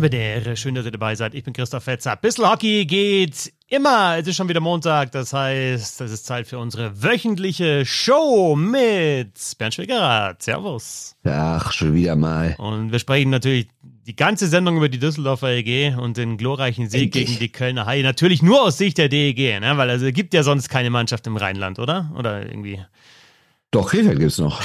[0.00, 1.34] Bitte, schön, dass ihr dabei seid.
[1.34, 2.14] Ich bin Christoph Fetzer.
[2.14, 4.16] Bissl Hockey geht immer.
[4.16, 9.32] Es ist schon wieder Montag, das heißt, es ist Zeit für unsere wöchentliche Show mit
[9.58, 10.40] Bernd Schwickerath.
[10.42, 11.16] Servus.
[11.24, 12.54] Ach, schon wieder mal.
[12.58, 17.06] Und wir sprechen natürlich die ganze Sendung über die Düsseldorfer EG und den glorreichen Sieg
[17.06, 17.26] Endlich.
[17.26, 18.04] gegen die Kölner Haie.
[18.04, 19.76] Natürlich nur aus Sicht der DEG, ne?
[19.78, 22.12] weil also es gibt ja sonst keine Mannschaft im Rheinland, oder?
[22.16, 22.80] Oder irgendwie.
[23.72, 24.62] Doch, Krefeld gibt's noch.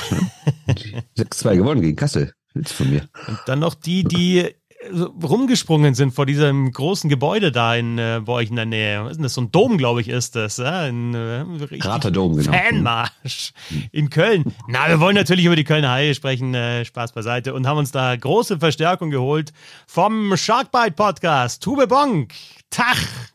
[1.18, 2.34] 6-2 gewonnen gegen Kassel.
[2.54, 3.09] Willst du von mir?
[3.27, 4.54] Und dann noch die, die
[4.91, 9.03] rumgesprungen sind vor diesem großen Gebäude da in äh, bei euch in der Nähe.
[9.03, 9.33] Was ist denn das?
[9.33, 10.57] So ein Dom, glaube ich, ist das.
[10.57, 10.81] Ja?
[10.81, 11.45] Ein, äh,
[11.79, 12.51] Kraterdom, genau.
[12.51, 13.53] Fanmarsch
[13.91, 14.45] in Köln.
[14.67, 16.53] Na, wir wollen natürlich über die Kölner Haie sprechen.
[16.53, 17.53] Äh, Spaß beiseite.
[17.53, 19.53] Und haben uns da große Verstärkung geholt
[19.87, 21.63] vom Sharkbite Podcast.
[21.63, 22.34] Tube Bonk.
[22.70, 23.32] Tach.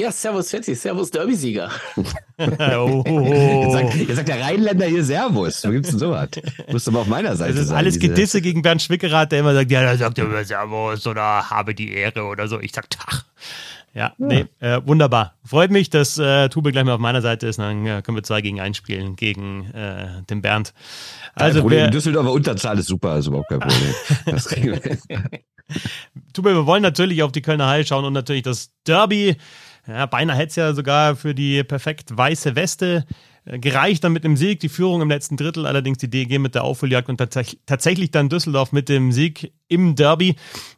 [0.00, 1.70] Ja, Servus Fetzi, Servus Derby-Sieger.
[1.96, 2.02] oh,
[3.08, 4.14] oh, Jetzt oh.
[4.14, 5.64] sagt, der Rheinländer hier Servus.
[5.64, 6.28] Wo gibt's denn sowas?
[6.30, 7.78] Du musst aber auf meiner Seite Das ist sein.
[7.78, 11.04] alles diese- Gedisse gegen Bernd Schwickerath, der immer sagt, ja, da sagt er immer Servus
[11.06, 12.60] oder habe die Ehre oder so.
[12.60, 13.24] Ich sag Tach.
[13.94, 15.34] Ja, nee, äh, wunderbar.
[15.44, 17.58] Freut mich, dass äh, Tube gleich mal auf meiner Seite ist.
[17.58, 20.74] Dann äh, können wir zwei gegen eins spielen gegen äh, den Bernd.
[21.34, 21.80] Also, Problem.
[21.80, 23.94] wer, Düsseldorfer Unterzahl ist super, ist überhaupt kein Problem.
[24.26, 24.98] Das kriegen wir.
[26.32, 29.36] Tube, wir wollen natürlich auf die Kölner Haie schauen und natürlich das Derby.
[29.88, 33.06] Ja, beinahe hätte es ja sogar für die perfekt weiße Weste
[33.46, 36.54] äh, gereicht dann mit einem Sieg, die Führung im letzten Drittel, allerdings die DEG mit
[36.54, 40.36] der Aufholjagd und tatsächlich, tatsächlich dann Düsseldorf mit dem Sieg im Derby.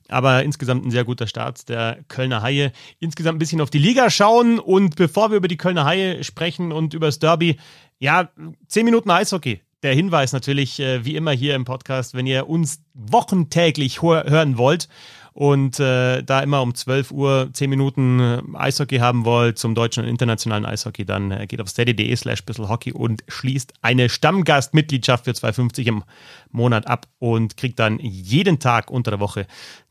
[0.09, 2.71] Aber insgesamt ein sehr guter Start der Kölner Haie.
[3.01, 6.71] Insgesamt ein bisschen auf die Liga schauen und bevor wir über die Kölner Haie sprechen
[6.71, 7.57] und über das Derby,
[7.99, 8.31] ja,
[8.69, 9.61] zehn Minuten Eishockey.
[9.83, 14.57] Der Hinweis natürlich, äh, wie immer hier im Podcast, wenn ihr uns wochentäglich hör hören
[14.57, 14.89] wollt
[15.33, 20.05] und äh, da immer um 12 Uhr 10 Minuten äh, Eishockey haben wollt zum deutschen
[20.05, 25.33] und internationalen Eishockey, dann äh, geht auf steady.de slash bisselhockey und schließt eine Stammgastmitgliedschaft für
[25.33, 26.05] 2,50 im
[26.51, 29.47] Monat ab und kriegt dann jeden Tag unter der Woche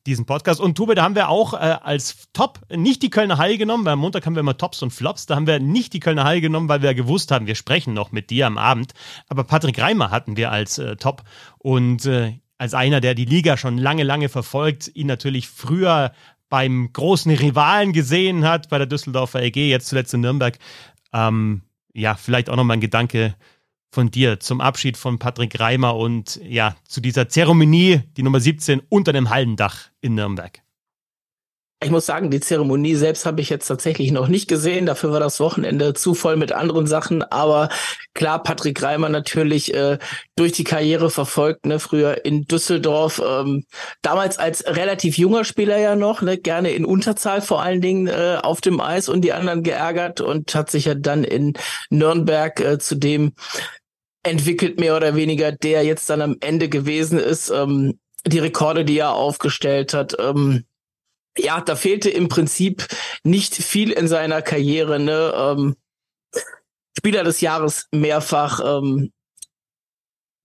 [0.05, 0.59] diesen Podcast.
[0.59, 3.94] Und Tube, da haben wir auch äh, als Top nicht die Kölner Haie genommen, weil
[3.94, 5.25] am Montag haben wir immer Tops und Flops.
[5.25, 8.11] Da haben wir nicht die Kölner Haie genommen, weil wir gewusst haben, wir sprechen noch
[8.11, 8.94] mit dir am Abend.
[9.27, 11.23] Aber Patrick Reimer hatten wir als äh, Top.
[11.59, 16.11] Und äh, als einer, der die Liga schon lange, lange verfolgt, ihn natürlich früher
[16.49, 20.57] beim großen Rivalen gesehen hat, bei der Düsseldorfer EG, jetzt zuletzt in Nürnberg.
[21.13, 21.61] Ähm,
[21.93, 23.35] ja, vielleicht auch nochmal ein Gedanke
[23.91, 28.81] von dir zum Abschied von Patrick Reimer und ja, zu dieser Zeremonie, die Nummer 17
[28.89, 30.61] unter dem Hallendach in Nürnberg.
[31.81, 34.85] Ich muss sagen, die Zeremonie selbst habe ich jetzt tatsächlich noch nicht gesehen.
[34.85, 37.23] Dafür war das Wochenende zu voll mit anderen Sachen.
[37.23, 37.69] Aber
[38.13, 39.97] klar, Patrick Reimer natürlich äh,
[40.35, 43.63] durch die Karriere verfolgt, ne, früher in Düsseldorf, ähm,
[44.01, 48.39] damals als relativ junger Spieler ja noch, ne, gerne in Unterzahl vor allen Dingen äh,
[48.44, 51.53] auf dem Eis und die anderen geärgert und hat sich ja dann in
[51.89, 53.31] Nürnberg äh, zu dem
[54.23, 57.50] entwickelt, mehr oder weniger, der jetzt dann am Ende gewesen ist.
[57.50, 60.66] Ähm, die Rekorde, die er aufgestellt hat, ähm,
[61.38, 62.88] ja, da fehlte im Prinzip
[63.23, 65.00] nicht viel in seiner Karriere.
[65.00, 65.34] Ne?
[65.35, 65.75] Ähm,
[66.97, 69.12] Spieler des Jahres mehrfach, ähm,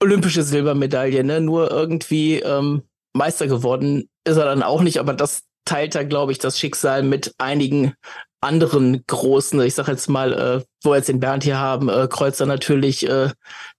[0.00, 1.40] olympische Silbermedaille, ne?
[1.40, 2.82] nur irgendwie ähm,
[3.14, 7.02] Meister geworden ist er dann auch nicht, aber das teilt er, glaube ich, das Schicksal
[7.02, 7.94] mit einigen
[8.40, 12.06] anderen großen, ich sag jetzt mal, äh, wo wir jetzt den Bernd hier haben, äh,
[12.08, 13.30] Kreuzer natürlich äh,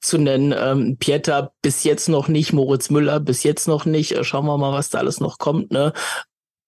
[0.02, 4.24] zu nennen, ähm, Pieter bis jetzt noch nicht, Moritz Müller bis jetzt noch nicht, äh,
[4.24, 5.94] schauen wir mal, was da alles noch kommt, ne?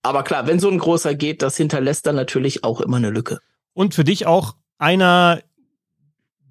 [0.08, 3.40] Aber klar, wenn so ein großer geht, das hinterlässt dann natürlich auch immer eine Lücke.
[3.74, 5.42] Und für dich auch einer,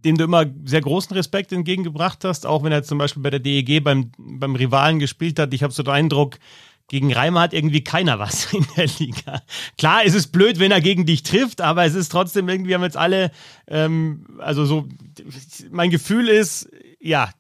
[0.05, 3.41] dem du immer sehr großen Respekt entgegengebracht hast, auch wenn er zum Beispiel bei der
[3.41, 5.55] DEG beim, beim Rivalen gespielt hat.
[5.55, 6.37] Ich habe so den Eindruck,
[6.89, 9.41] gegen Reimer hat irgendwie keiner was in der Liga.
[9.79, 12.83] Klar, es ist blöd, wenn er gegen dich trifft, aber es ist trotzdem irgendwie, haben
[12.83, 13.31] jetzt alle,
[13.69, 14.87] ähm, also so,
[15.71, 16.69] mein Gefühl ist,
[17.01, 17.31] ja,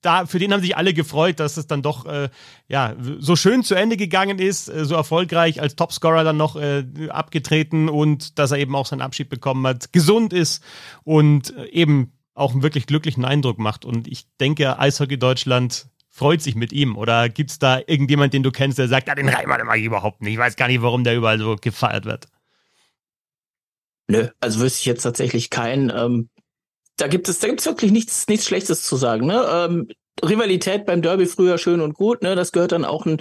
[0.00, 2.28] da, für den haben sich alle gefreut, dass es dann doch äh,
[2.68, 6.84] ja, so schön zu Ende gegangen ist, äh, so erfolgreich als Topscorer dann noch äh,
[7.08, 10.62] abgetreten und dass er eben auch seinen Abschied bekommen hat, gesund ist
[11.04, 13.84] und äh, eben auch einen wirklich glücklichen Eindruck macht.
[13.84, 16.96] Und ich denke, Eishockey Deutschland freut sich mit ihm.
[16.96, 19.78] Oder gibt es da irgendjemand, den du kennst, der sagt, ja, den Reimer, den mag
[19.78, 20.34] ich überhaupt nicht.
[20.34, 22.28] Ich weiß gar nicht, warum der überall so gefeiert wird.
[24.08, 25.90] Nö, also wüsste ich jetzt tatsächlich keinen.
[25.90, 26.30] Ähm,
[26.98, 29.26] da gibt es, da gibt es wirklich nichts, nichts Schlechtes zu sagen.
[29.26, 29.46] Ne?
[29.50, 29.88] Ähm,
[30.22, 32.34] Rivalität beim Derby früher schön und gut, ne?
[32.34, 33.18] Das gehört dann auch ein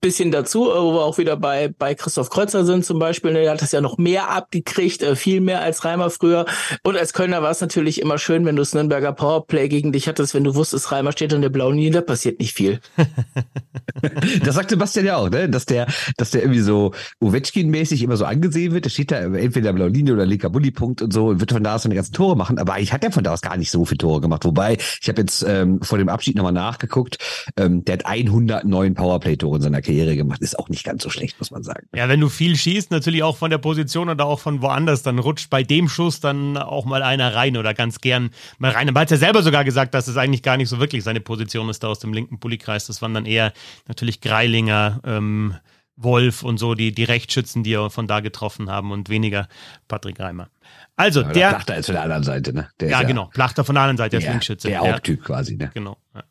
[0.00, 3.32] bisschen dazu, äh, wo wir auch wieder bei, bei Christoph Kreuzer sind zum Beispiel.
[3.32, 3.42] Ne?
[3.42, 6.46] Der hat das ja noch mehr abgekriegt, äh, viel mehr als Reimer früher.
[6.82, 10.08] Und als Kölner war es natürlich immer schön, wenn du das Nürnberger Powerplay gegen dich
[10.08, 12.80] hattest, wenn du wusstest, Reimer steht an der blauen Linie, da passiert nicht viel.
[14.44, 15.48] Das sagt Sebastian ja auch, ne?
[15.48, 18.84] Dass der, dass der irgendwie so Ovechkin-mäßig immer so angesehen wird.
[18.84, 21.76] Der steht da entweder blaue Linie oder linker Bulli-Punkt und so und wird von da
[21.76, 22.58] aus seine ganzen Tore machen.
[22.58, 24.44] Aber ich hat er von da aus gar nicht so viele Tore gemacht.
[24.44, 27.18] Wobei, ich habe jetzt ähm, vor dem Abschied nochmal nachgeguckt.
[27.56, 30.40] Ähm, der hat 109 Powerplay-Tore in seiner Karriere gemacht.
[30.40, 31.86] Ist auch nicht ganz so schlecht, muss man sagen.
[31.94, 35.18] Ja, wenn du viel schießt, natürlich auch von der Position oder auch von woanders, dann
[35.18, 38.88] rutscht bei dem Schuss dann auch mal einer rein oder ganz gern mal rein.
[38.88, 41.68] Er hat ja selber sogar gesagt, dass es eigentlich gar nicht so wirklich seine Position
[41.68, 42.86] ist da aus dem linken Pulikreis.
[42.86, 43.52] Das waren dann eher
[43.92, 45.54] natürlich Greilinger, ähm,
[45.96, 49.48] Wolf und so, die, die Rechtsschützen, die er von da getroffen haben und weniger
[49.88, 50.48] Patrick Reimer.
[50.96, 51.48] Also, ja, der.
[51.50, 52.68] Plachter ist von der anderen Seite, ne?
[52.80, 53.26] Der ja, genau.
[53.26, 54.68] Plachter von der anderen Seite, der Linkschütze.
[54.68, 55.70] Der Haupttyp quasi, ne?
[55.74, 55.98] Genau.
[56.14, 56.24] Ja.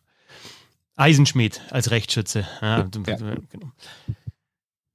[0.95, 2.45] Eisenschmied als Rechtsschütze.
[2.61, 2.85] Ja, ja.
[2.89, 3.71] Genau.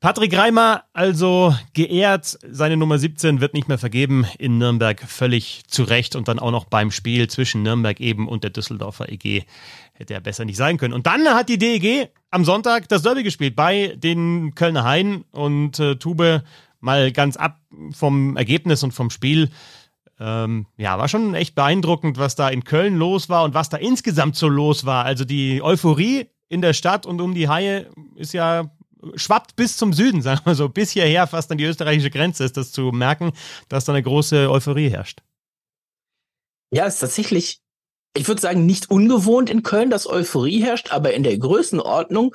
[0.01, 5.85] Patrick Reimer also geehrt, seine Nummer 17 wird nicht mehr vergeben in Nürnberg völlig zu
[5.85, 9.45] Recht und dann auch noch beim Spiel zwischen Nürnberg eben und der Düsseldorfer EG
[9.99, 10.95] hätte er besser nicht sein können.
[10.95, 15.79] Und dann hat die DEG am Sonntag das Derby gespielt bei den Kölner Hain und
[15.79, 16.43] äh, Tube
[16.81, 17.61] mal ganz ab
[17.93, 19.51] vom Ergebnis und vom Spiel.
[20.19, 23.77] Ähm, ja, war schon echt beeindruckend, was da in Köln los war und was da
[23.77, 25.05] insgesamt so los war.
[25.05, 28.71] Also die Euphorie in der Stadt und um die Haie ist ja
[29.15, 32.57] schwappt bis zum Süden, sagen wir so, bis hierher fast an die österreichische Grenze ist
[32.57, 33.33] das zu merken,
[33.69, 35.23] dass da eine große Euphorie herrscht.
[36.73, 37.61] Ja, ist tatsächlich,
[38.17, 42.35] ich würde sagen, nicht ungewohnt in Köln, dass Euphorie herrscht, aber in der Größenordnung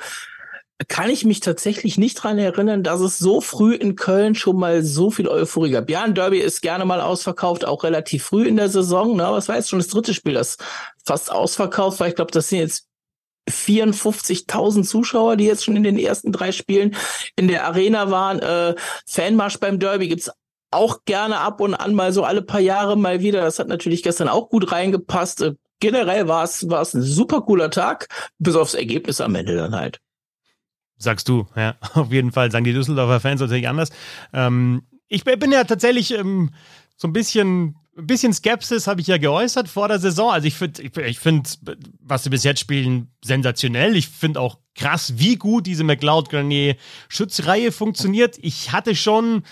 [0.87, 4.83] kann ich mich tatsächlich nicht dran erinnern, dass es so früh in Köln schon mal
[4.83, 5.89] so viel Euphorie gab.
[5.89, 9.15] Ja, ein Derby ist gerne mal ausverkauft, auch relativ früh in der Saison.
[9.15, 9.23] Ne?
[9.37, 10.57] Es war jetzt schon das dritte Spiel, das
[11.05, 12.07] fast ausverkauft war.
[12.07, 12.87] Ich glaube, das sind jetzt
[13.49, 16.95] 54.000 Zuschauer, die jetzt schon in den ersten drei Spielen
[17.35, 18.39] in der Arena waren.
[18.39, 18.75] Äh,
[19.07, 20.31] Fanmarsch beim Derby gibt's
[20.71, 23.41] auch gerne ab und an mal so alle paar Jahre mal wieder.
[23.41, 25.41] Das hat natürlich gestern auch gut reingepasst.
[25.41, 28.07] Äh, generell war es war es ein super cooler Tag,
[28.39, 29.99] bis aufs Ergebnis am Ende dann halt.
[30.97, 32.49] Sagst du, ja, auf jeden Fall.
[32.51, 33.89] Sagen die Düsseldorfer Fans natürlich anders.
[34.31, 36.51] Ähm, ich bin ja tatsächlich ähm,
[36.95, 40.31] so ein bisschen ein bisschen Skepsis habe ich ja geäußert vor der Saison.
[40.31, 41.49] Also ich finde, ich, finde,
[41.99, 43.95] was sie bis jetzt spielen, sensationell.
[43.95, 48.37] Ich finde auch krass, wie gut diese McLeod-Grenier-Schutzreihe funktioniert.
[48.41, 49.43] Ich hatte schon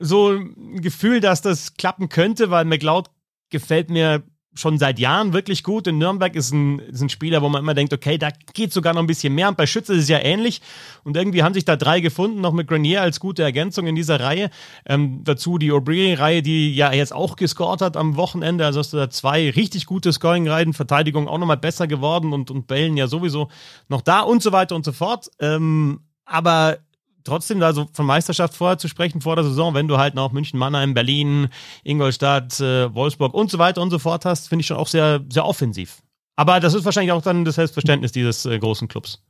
[0.00, 3.10] so ein Gefühl, dass das klappen könnte, weil McLeod
[3.50, 5.86] gefällt mir schon seit Jahren wirklich gut.
[5.86, 8.94] In Nürnberg ist ein, ist ein Spieler, wo man immer denkt, okay, da geht sogar
[8.94, 9.48] noch ein bisschen mehr.
[9.48, 10.60] Und bei Schütze ist es ja ähnlich.
[11.02, 14.20] Und irgendwie haben sich da drei gefunden, noch mit Grenier als gute Ergänzung in dieser
[14.20, 14.50] Reihe.
[14.86, 18.64] Ähm, dazu die Aubry-Reihe, die ja jetzt auch gescored hat am Wochenende.
[18.64, 22.66] Also hast du da zwei richtig gute Scoring-Reihen, Verteidigung auch nochmal besser geworden und, und
[22.66, 23.48] Bällen ja sowieso
[23.88, 25.30] noch da und so weiter und so fort.
[25.40, 26.78] Ähm, aber
[27.24, 30.32] trotzdem da so von Meisterschaft vorher zu sprechen vor der Saison, wenn du halt noch
[30.32, 31.48] München, Mannheim, Berlin,
[31.82, 35.20] Ingolstadt, äh, Wolfsburg und so weiter und so fort hast, finde ich schon auch sehr,
[35.30, 36.02] sehr offensiv.
[36.36, 39.22] Aber das ist wahrscheinlich auch dann das Selbstverständnis dieses äh, großen Clubs.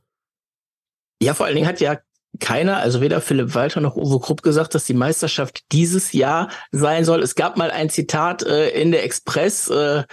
[1.21, 1.97] Ja, vor allen Dingen hat ja
[2.39, 7.05] keiner, also weder Philipp Walter noch Uwe Krupp gesagt, dass die Meisterschaft dieses Jahr sein
[7.05, 7.21] soll.
[7.21, 10.03] Es gab mal ein Zitat äh, in der Express, äh,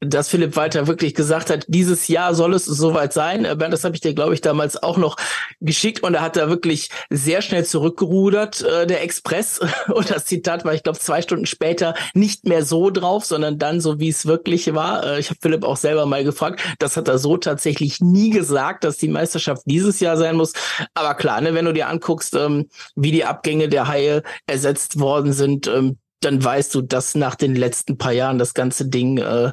[0.00, 3.44] dass Philipp Walter wirklich gesagt hat, dieses Jahr soll es soweit sein.
[3.44, 5.16] Äh, Bernd, das habe ich dir, glaube ich, damals auch noch
[5.60, 9.60] geschickt und er hat da wirklich sehr schnell zurückgerudert, äh, der Express.
[9.88, 13.80] Und das Zitat war, ich glaube, zwei Stunden später nicht mehr so drauf, sondern dann
[13.80, 15.04] so, wie es wirklich war.
[15.04, 16.62] Äh, ich habe Philipp auch selber mal gefragt.
[16.78, 20.52] Das hat er so tatsächlich nie gesagt, dass die Meisterschaft dieses Jahr sein muss.
[20.94, 25.32] Aber klar, ne, wenn du dir anguckst, ähm, wie die Abgänge der Haie ersetzt worden
[25.32, 29.52] sind, ähm, dann weißt du, dass nach den letzten paar Jahren das ganze Ding äh,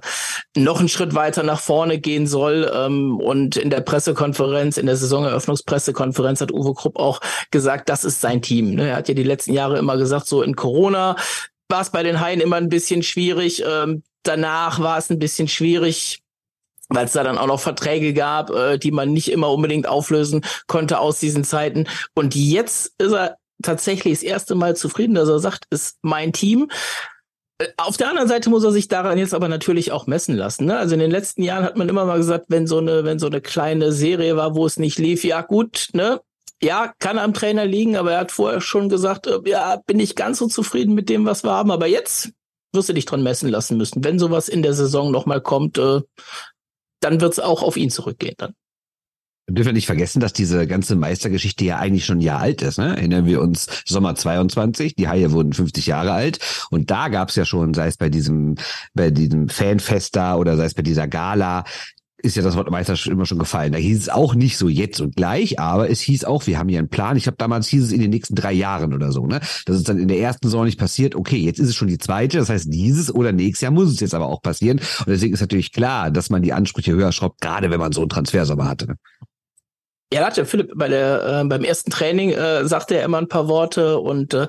[0.56, 2.70] noch einen Schritt weiter nach vorne gehen soll.
[2.74, 7.22] Ähm, und in der Pressekonferenz, in der Saisoneröffnungspressekonferenz hat Uwe Krupp auch
[7.52, 8.76] gesagt, das ist sein Team.
[8.76, 8.90] Ne?
[8.90, 11.16] Er hat ja die letzten Jahre immer gesagt, so in Corona
[11.70, 13.64] war es bei den Haien immer ein bisschen schwierig.
[13.66, 16.22] Ähm, danach war es ein bisschen schwierig
[16.90, 20.42] weil es da dann auch noch Verträge gab, äh, die man nicht immer unbedingt auflösen
[20.68, 21.86] konnte aus diesen Zeiten.
[22.14, 26.70] Und jetzt ist er tatsächlich das erste Mal zufrieden, dass er sagt, ist mein Team.
[27.60, 30.66] Äh, auf der anderen Seite muss er sich daran jetzt aber natürlich auch messen lassen.
[30.66, 30.78] Ne?
[30.78, 33.28] Also in den letzten Jahren hat man immer mal gesagt, wenn so eine, wenn so
[33.28, 36.22] eine kleine Serie war, wo es nicht lief, ja gut, ne,
[36.62, 40.16] ja, kann am Trainer liegen, aber er hat vorher schon gesagt, äh, ja, bin ich
[40.16, 41.72] ganz so zufrieden mit dem, was wir haben.
[41.72, 42.32] Aber jetzt
[42.74, 44.04] wirst du dich dran messen lassen müssen.
[44.04, 46.02] Wenn sowas in der Saison nochmal kommt, äh,
[47.00, 48.54] dann wird es auch auf ihn zurückgehen dann.
[49.48, 52.80] Wir dürfen nicht vergessen, dass diese ganze Meistergeschichte ja eigentlich schon ein Jahr alt ist.
[52.80, 52.98] Ne?
[52.98, 56.40] Erinnern wir uns Sommer 22, die Haie wurden 50 Jahre alt
[56.70, 58.56] und da gab es ja schon, sei es bei diesem,
[58.94, 61.64] bei diesem Fanfest da oder sei es bei dieser Gala,
[62.18, 63.72] ist ja das Wort Meister immer schon gefallen.
[63.72, 66.68] Da hieß es auch nicht so jetzt und gleich, aber es hieß auch, wir haben
[66.68, 67.16] hier einen Plan.
[67.16, 69.28] Ich habe damals hieß es in den nächsten drei Jahren oder so.
[69.28, 69.40] Ne?
[69.66, 71.16] Das ist dann in der ersten Saison nicht passiert.
[71.16, 72.38] Okay, jetzt ist es schon die zweite.
[72.38, 74.80] Das heißt, dieses oder nächstes Jahr muss es jetzt aber auch passieren.
[75.00, 78.02] Und deswegen ist natürlich klar, dass man die Ansprüche höher schraubt, gerade wenn man so
[78.02, 78.96] einen Transfersommer hatte.
[80.14, 83.50] Ja, hat Philipp bei der, äh, beim ersten Training äh, sagte er immer ein paar
[83.50, 84.48] Worte und äh,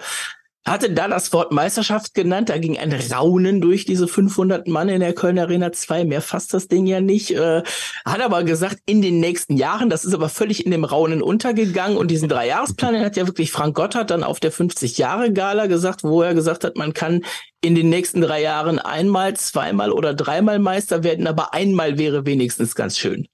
[0.68, 2.48] hatte da das Wort Meisterschaft genannt.
[2.48, 6.04] Da ging ein Raunen durch diese 500 Mann in der Köln Arena 2.
[6.04, 7.30] Mehr fasst das Ding ja nicht.
[7.32, 7.62] Äh,
[8.04, 11.96] hat aber gesagt, in den nächsten Jahren, das ist aber völlig in dem Raunen untergegangen.
[11.96, 16.22] Und diesen Dreijahresplan, den hat ja wirklich Frank Gotthard dann auf der 50-Jahre-Gala gesagt, wo
[16.22, 17.24] er gesagt hat, man kann
[17.62, 22.74] in den nächsten drei Jahren einmal, zweimal oder dreimal Meister werden, aber einmal wäre wenigstens
[22.74, 23.26] ganz schön.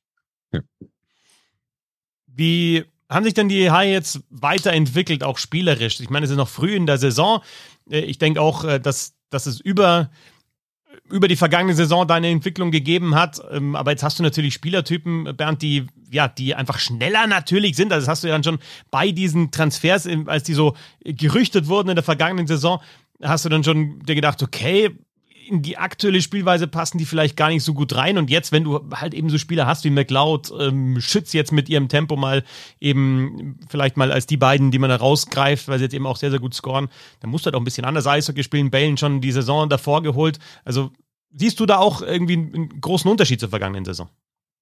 [2.35, 6.01] Wie haben sich denn die Haie jetzt weiterentwickelt, auch spielerisch?
[6.01, 7.41] Ich meine, es ist noch früh in der Saison.
[7.91, 10.11] Äh, ich denke auch, äh, dass, dass es über,
[11.11, 13.41] über die vergangene Saison deine Entwicklung gegeben hat.
[13.51, 17.93] Ähm, aber jetzt hast du natürlich Spielertypen, Bernd, die, ja, die einfach schneller natürlich sind.
[17.93, 18.59] Also das hast du ja dann schon
[18.91, 20.75] bei diesen Transfers, als die so
[21.05, 22.81] gerüchtet wurden in der vergangenen Saison,
[23.23, 24.91] hast du dann schon dir gedacht, okay,
[25.47, 28.19] in die aktuelle Spielweise passen die vielleicht gar nicht so gut rein.
[28.19, 31.69] Und jetzt, wenn du halt eben so Spieler hast wie McLeod, ähm, Schütz jetzt mit
[31.69, 32.45] ihrem Tempo mal
[32.81, 36.17] eben vielleicht mal als die beiden, die man da rausgreift, weil sie jetzt eben auch
[36.17, 36.89] sehr, sehr gut scoren,
[37.21, 38.71] dann musst du halt auch ein bisschen anders Eishockey spielen.
[38.71, 40.39] Balen schon die Saison davor geholt.
[40.65, 40.91] Also
[41.31, 44.09] siehst du da auch irgendwie einen großen Unterschied zur vergangenen Saison?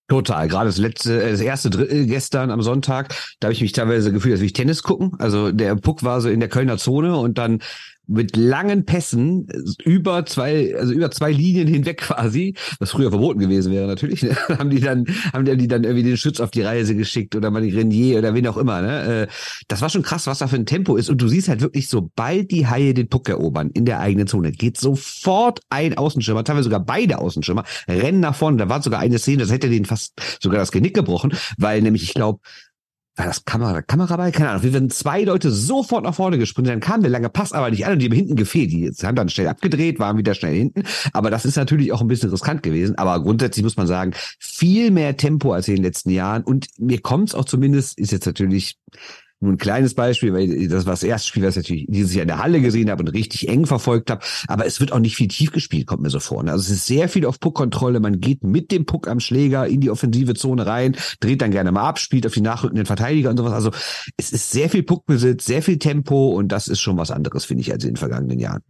[0.08, 0.46] Total.
[0.48, 4.12] Gerade das letzte, äh, das erste Drittel gestern am Sonntag, da habe ich mich teilweise
[4.12, 5.12] gefühlt, als würde ich Tennis gucken.
[5.18, 7.62] Also der Puck war so in der Kölner Zone und dann
[8.06, 9.46] mit langen Pässen
[9.84, 14.36] über zwei, also über zwei Linien hinweg quasi, was früher verboten gewesen wäre natürlich, ne?
[14.58, 17.62] haben die dann, haben die dann irgendwie den Schütz auf die Reise geschickt oder mal
[17.62, 19.22] die Renier oder wen auch immer, ne?
[19.22, 19.26] Äh,
[19.68, 21.10] das war schon krass, was da für ein Tempo ist.
[21.10, 24.52] Und du siehst halt wirklich, sobald die Haie den Puck erobern in der eigenen Zone,
[24.52, 28.56] geht sofort ein Außenschirmer, teilweise sogar beide Außenschirmer, rennen nach vorne.
[28.56, 32.02] Da war sogar eine Szene, das hätte denen fast sogar das Genick gebrochen, weil nämlich,
[32.02, 32.40] ich glaube,
[33.16, 34.30] war das Kamera, Kamera bei?
[34.30, 34.62] Keine Ahnung.
[34.62, 37.84] Wir werden zwei Leute sofort nach vorne gesprintet, dann kam der lange Pass aber nicht
[37.84, 38.72] an und die haben hinten gefehlt.
[38.72, 40.84] Die haben dann schnell abgedreht, waren wieder schnell hinten.
[41.12, 42.96] Aber das ist natürlich auch ein bisschen riskant gewesen.
[42.96, 46.42] Aber grundsätzlich muss man sagen, viel mehr Tempo als in den letzten Jahren.
[46.42, 48.78] Und mir kommt es auch zumindest, ist jetzt natürlich
[49.42, 52.22] nur ein kleines Beispiel, weil das war das erste Spiel, was ich natürlich dieses Jahr
[52.22, 54.24] in der Halle gesehen habe und richtig eng verfolgt habe.
[54.46, 56.42] Aber es wird auch nicht viel tief gespielt, kommt mir so vor.
[56.42, 56.52] Ne?
[56.52, 58.00] Also es ist sehr viel auf Puckkontrolle.
[58.00, 61.72] Man geht mit dem Puck am Schläger in die offensive Zone rein, dreht dann gerne
[61.72, 63.52] mal ab, spielt auf die nachrückenden Verteidiger und sowas.
[63.52, 63.70] Also
[64.16, 67.62] es ist sehr viel Puckbesitz, sehr viel Tempo und das ist schon was anderes, finde
[67.62, 68.62] ich, als in den vergangenen Jahren.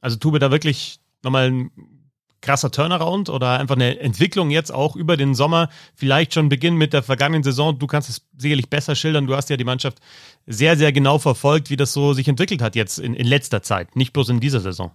[0.00, 1.70] Also Tube da wirklich nochmal ein
[2.44, 5.68] krasser Turnaround oder einfach eine Entwicklung jetzt auch über den Sommer.
[5.96, 7.78] Vielleicht schon beginnen mit der vergangenen Saison.
[7.78, 9.26] Du kannst es sicherlich besser schildern.
[9.26, 9.98] Du hast ja die Mannschaft
[10.46, 13.96] sehr, sehr genau verfolgt, wie das so sich entwickelt hat jetzt in, in letzter Zeit,
[13.96, 14.92] nicht bloß in dieser Saison.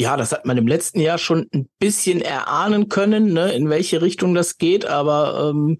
[0.00, 4.02] Ja, das hat man im letzten Jahr schon ein bisschen erahnen können, ne, in welche
[4.02, 4.86] Richtung das geht.
[4.86, 5.78] Aber ähm,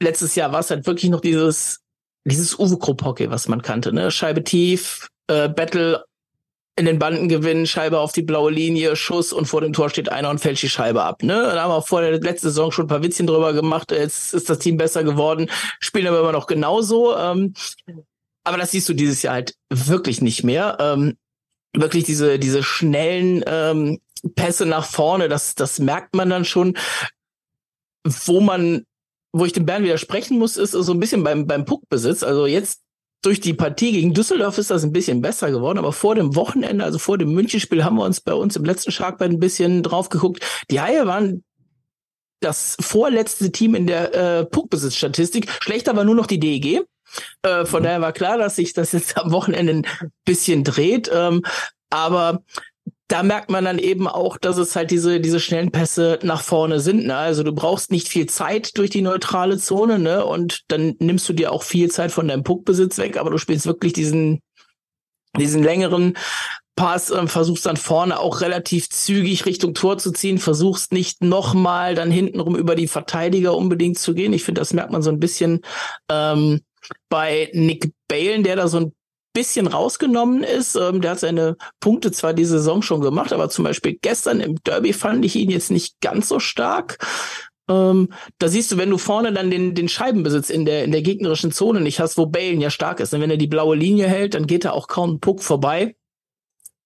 [0.00, 1.80] letztes Jahr war es halt wirklich noch dieses,
[2.24, 3.92] dieses Uwe Krupp-Hockey, was man kannte.
[3.92, 4.10] Ne?
[4.10, 6.04] Scheibe tief, äh, Battle
[6.76, 10.10] in den Banden gewinnen, Scheibe auf die blaue Linie, Schuss und vor dem Tor steht
[10.10, 11.22] einer und fällt die Scheibe ab.
[11.22, 11.34] Ne?
[11.34, 13.92] Da haben wir vor der letzten Saison schon ein paar Witzchen drüber gemacht.
[13.92, 15.50] Jetzt ist das Team besser geworden,
[15.80, 17.16] spielen aber immer noch genauso.
[17.16, 17.54] Ähm,
[18.44, 20.78] aber das siehst du dieses Jahr halt wirklich nicht mehr.
[20.80, 21.16] Ähm,
[21.76, 24.00] wirklich diese, diese schnellen ähm,
[24.34, 26.76] Pässe nach vorne, das, das merkt man dann schon.
[28.04, 28.86] Wo man,
[29.32, 32.22] wo ich dem Bern widersprechen muss, ist so ein bisschen beim, beim Puckbesitz.
[32.22, 32.80] Also jetzt
[33.22, 36.84] durch die Partie gegen Düsseldorf ist das ein bisschen besser geworden, aber vor dem Wochenende,
[36.84, 40.08] also vor dem Münchenspiel, haben wir uns bei uns im letzten Sharkband ein bisschen drauf
[40.08, 40.44] geguckt.
[40.70, 41.44] Die Haie waren
[42.40, 45.50] das vorletzte Team in der äh, Puckbesitzstatistik.
[45.60, 46.82] Schlechter war nur noch die DEG.
[47.42, 47.84] Äh, von mhm.
[47.84, 49.86] daher war klar, dass sich das jetzt am Wochenende ein
[50.24, 51.10] bisschen dreht.
[51.12, 51.42] Ähm,
[51.90, 52.42] aber
[53.10, 56.78] da merkt man dann eben auch, dass es halt diese, diese schnellen Pässe nach vorne
[56.78, 57.06] sind.
[57.06, 57.16] Ne?
[57.16, 60.24] Also du brauchst nicht viel Zeit durch die neutrale Zone, ne?
[60.24, 63.66] Und dann nimmst du dir auch viel Zeit von deinem Puckbesitz weg, aber du spielst
[63.66, 64.40] wirklich diesen,
[65.36, 66.16] diesen längeren
[66.76, 71.96] Pass, äh, versuchst dann vorne auch relativ zügig Richtung Tor zu ziehen, versuchst nicht nochmal
[71.96, 74.32] dann hintenrum über die Verteidiger unbedingt zu gehen.
[74.32, 75.62] Ich finde, das merkt man so ein bisschen
[76.08, 76.60] ähm,
[77.08, 78.92] bei Nick Balen, der da so ein
[79.32, 80.76] bisschen rausgenommen ist.
[80.76, 84.62] Ähm, der hat seine Punkte zwar diese Saison schon gemacht, aber zum Beispiel gestern im
[84.64, 86.98] Derby fand ich ihn jetzt nicht ganz so stark.
[87.68, 88.08] Ähm,
[88.38, 91.52] da siehst du, wenn du vorne dann den, den Scheibenbesitz in der, in der gegnerischen
[91.52, 93.14] Zone nicht hast, wo Balen ja stark ist.
[93.14, 95.94] Und wenn er die blaue Linie hält, dann geht er auch kaum einen Puck vorbei.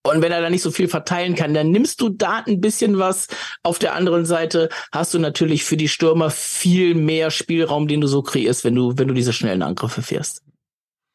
[0.06, 2.98] Und wenn er da nicht so viel verteilen kann, dann nimmst du da ein bisschen
[2.98, 3.28] was.
[3.62, 8.06] Auf der anderen Seite hast du natürlich für die Stürmer viel mehr Spielraum, den du
[8.06, 10.43] so kreierst, wenn du, wenn du diese schnellen Angriffe fährst.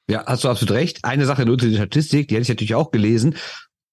[0.10, 1.00] Ja, hast du absolut recht.
[1.04, 3.36] Eine Sache nur zu der Statistik, die hätte ich natürlich auch gelesen.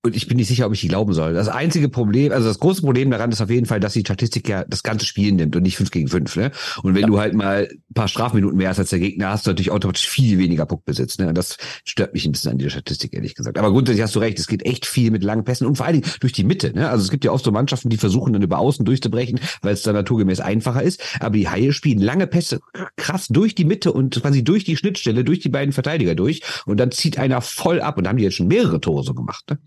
[0.07, 1.35] Und ich bin nicht sicher, ob ich die glauben soll.
[1.35, 4.49] Das einzige Problem, also das große Problem daran ist auf jeden Fall, dass die Statistik
[4.49, 6.37] ja das ganze Spiel nimmt und nicht 5 gegen 5.
[6.37, 6.53] Ne?
[6.83, 7.07] Und wenn ja.
[7.09, 10.09] du halt mal ein paar Strafminuten mehr hast als der Gegner, hast du natürlich automatisch
[10.09, 11.19] viel weniger Puckbesitz.
[11.19, 11.29] Ne?
[11.29, 13.59] Und das stört mich ein bisschen an dieser Statistik, ehrlich gesagt.
[13.59, 16.01] Aber grundsätzlich hast du recht, es geht echt viel mit langen Pässen und vor allen
[16.01, 16.73] Dingen durch die Mitte.
[16.73, 16.89] Ne?
[16.89, 19.83] Also es gibt ja oft so Mannschaften, die versuchen dann über Außen durchzubrechen, weil es
[19.83, 21.03] dann naturgemäß einfacher ist.
[21.19, 22.61] Aber die Haie spielen lange Pässe
[22.97, 26.43] krass durch die Mitte und quasi durch die Schnittstelle, durch die beiden Verteidiger durch.
[26.65, 27.99] Und dann zieht einer voll ab.
[27.99, 29.45] Und da haben die jetzt schon mehrere Tore so gemacht.
[29.51, 29.59] Ne?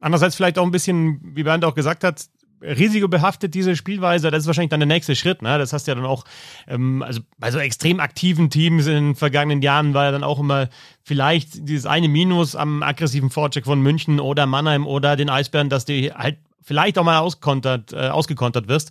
[0.00, 2.28] Andererseits vielleicht auch ein bisschen, wie Bernd auch gesagt hat,
[2.60, 5.42] risikobehaftet diese Spielweise, das ist wahrscheinlich dann der nächste Schritt.
[5.42, 5.58] Ne?
[5.58, 6.24] Das hast du ja dann auch,
[6.66, 10.40] ähm, also bei so extrem aktiven Teams in den vergangenen Jahren war ja dann auch
[10.40, 10.68] immer
[11.02, 15.84] vielleicht dieses eine Minus am aggressiven Vorcheck von München oder Mannheim oder den Eisbären, dass
[15.84, 18.90] du halt vielleicht auch mal auskontert, äh, ausgekontert wirst.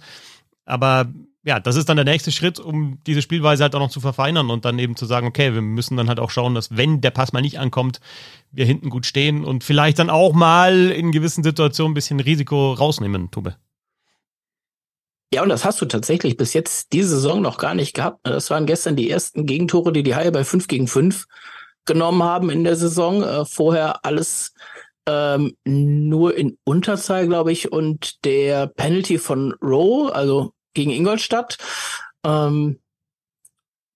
[0.66, 1.08] Aber
[1.48, 4.50] ja, das ist dann der nächste Schritt, um diese Spielweise halt auch noch zu verfeinern
[4.50, 7.12] und dann eben zu sagen, okay, wir müssen dann halt auch schauen, dass wenn der
[7.12, 8.02] Pass mal nicht ankommt,
[8.52, 12.74] wir hinten gut stehen und vielleicht dann auch mal in gewissen Situationen ein bisschen Risiko
[12.74, 13.56] rausnehmen, Tube.
[15.34, 18.20] Ja, und das hast du tatsächlich bis jetzt diese Saison noch gar nicht gehabt.
[18.24, 21.28] Das waren gestern die ersten Gegentore, die die Haie bei 5 gegen 5
[21.86, 23.24] genommen haben in der Saison.
[23.24, 24.54] Äh, vorher alles
[25.08, 31.58] ähm, nur in Unterzahl, glaube ich, und der Penalty von Rowe, also gegen Ingolstadt.
[32.24, 32.80] Ähm,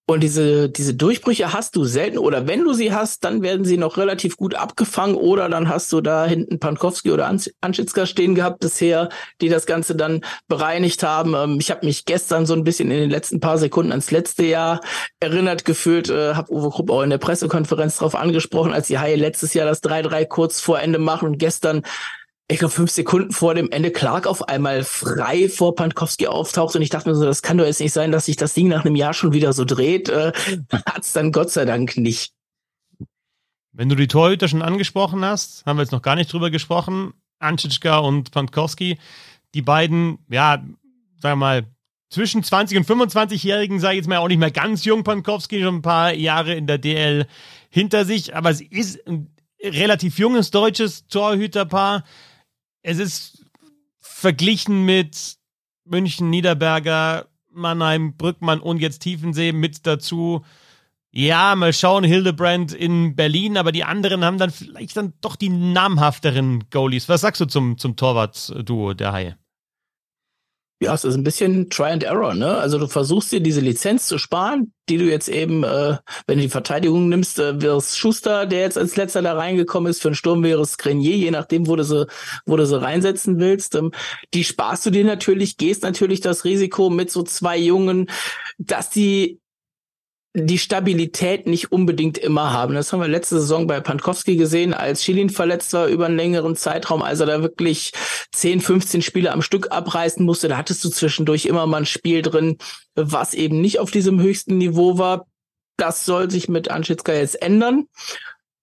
[0.08, 3.78] und diese, diese Durchbrüche hast du selten oder wenn du sie hast, dann werden sie
[3.78, 8.60] noch relativ gut abgefangen oder dann hast du da hinten Pankowski oder Anschitzka stehen gehabt
[8.60, 9.08] bisher,
[9.40, 10.20] die das Ganze dann
[10.50, 11.34] bereinigt haben.
[11.34, 14.44] Ähm, ich habe mich gestern so ein bisschen in den letzten paar Sekunden ans letzte
[14.44, 14.82] Jahr
[15.22, 19.16] erinnert gefühlt, äh, habe Uwe Krupp auch in der Pressekonferenz darauf angesprochen, als die Haie
[19.16, 21.84] letztes Jahr das 3-3 kurz vor Ende machen und gestern
[22.52, 26.82] ich glaube, fünf Sekunden vor dem Ende Clark auf einmal frei vor Pankowski auftaucht und
[26.82, 28.84] ich dachte mir so, das kann doch jetzt nicht sein, dass sich das Ding nach
[28.84, 30.10] einem Jahr schon wieder so dreht.
[30.10, 30.34] Äh,
[30.86, 32.34] Hat es dann Gott sei Dank nicht.
[33.72, 37.14] Wenn du die Torhüter schon angesprochen hast, haben wir jetzt noch gar nicht drüber gesprochen,
[37.40, 39.00] Anschitschka und Pankowski,
[39.54, 40.74] die beiden, ja, sagen
[41.22, 41.64] wir mal,
[42.10, 45.76] zwischen 20 und 25-Jährigen, sage ich jetzt mal auch nicht mehr ganz jung, Pankowski, schon
[45.76, 47.28] ein paar Jahre in der DL
[47.70, 52.04] hinter sich, aber es ist ein relativ junges deutsches Torhüterpaar
[52.84, 53.46] es ist
[54.00, 55.38] verglichen mit
[55.86, 60.44] München, Niederberger, Mannheim, Brückmann und jetzt Tiefensee mit dazu.
[61.12, 65.50] Ja, mal schauen, Hildebrand in Berlin, aber die anderen haben dann vielleicht dann doch die
[65.50, 67.10] namhafteren Goalies.
[67.10, 69.38] Was sagst du zum, zum Torwart-Duo der Haie?
[70.84, 72.58] Ja, es ist ein bisschen Try and Error, ne?
[72.58, 76.42] Also du versuchst dir diese Lizenz zu sparen, die du jetzt eben, äh, wenn du
[76.42, 80.02] die Verteidigung nimmst, äh, es Schuster, der jetzt als letzter da reingekommen ist.
[80.02, 82.08] Für den Sturm wäre es Grenier, je nachdem, wo du sie,
[82.48, 83.76] wo du sie reinsetzen willst.
[83.76, 83.92] Ähm,
[84.34, 88.10] die sparst du dir natürlich, gehst natürlich das Risiko mit so zwei Jungen,
[88.58, 89.41] dass die
[90.34, 92.74] die Stabilität nicht unbedingt immer haben.
[92.74, 96.56] Das haben wir letzte Saison bei Pankowski gesehen, als Schilin verletzt war über einen längeren
[96.56, 97.92] Zeitraum, als er da wirklich
[98.32, 100.48] 10, 15 Spiele am Stück abreißen musste.
[100.48, 102.58] Da hattest du zwischendurch immer mal ein Spiel drin,
[102.96, 105.28] was eben nicht auf diesem höchsten Niveau war.
[105.76, 107.88] Das soll sich mit Anschitzka jetzt ändern.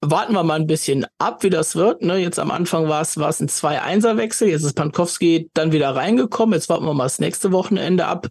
[0.00, 2.02] Warten wir mal ein bisschen ab, wie das wird.
[2.02, 2.16] Ne?
[2.16, 4.48] Jetzt am Anfang war es, war es ein 2-1er-Wechsel.
[4.48, 6.54] Jetzt ist Pankowski dann wieder reingekommen.
[6.54, 8.28] Jetzt warten wir mal das nächste Wochenende ab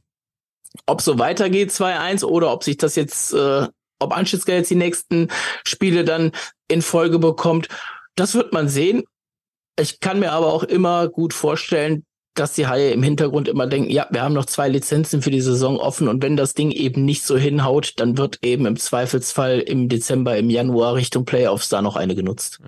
[0.85, 3.67] ob so weitergeht 2-1 oder ob sich das jetzt, äh,
[3.99, 5.29] ob Anschitzka jetzt die nächsten
[5.65, 6.31] Spiele dann
[6.67, 7.67] in Folge bekommt,
[8.15, 9.03] das wird man sehen.
[9.79, 13.89] Ich kann mir aber auch immer gut vorstellen, dass die Haie im Hintergrund immer denken,
[13.89, 17.03] ja, wir haben noch zwei Lizenzen für die Saison offen und wenn das Ding eben
[17.03, 21.81] nicht so hinhaut, dann wird eben im Zweifelsfall im Dezember, im Januar Richtung Playoffs da
[21.81, 22.59] noch eine genutzt.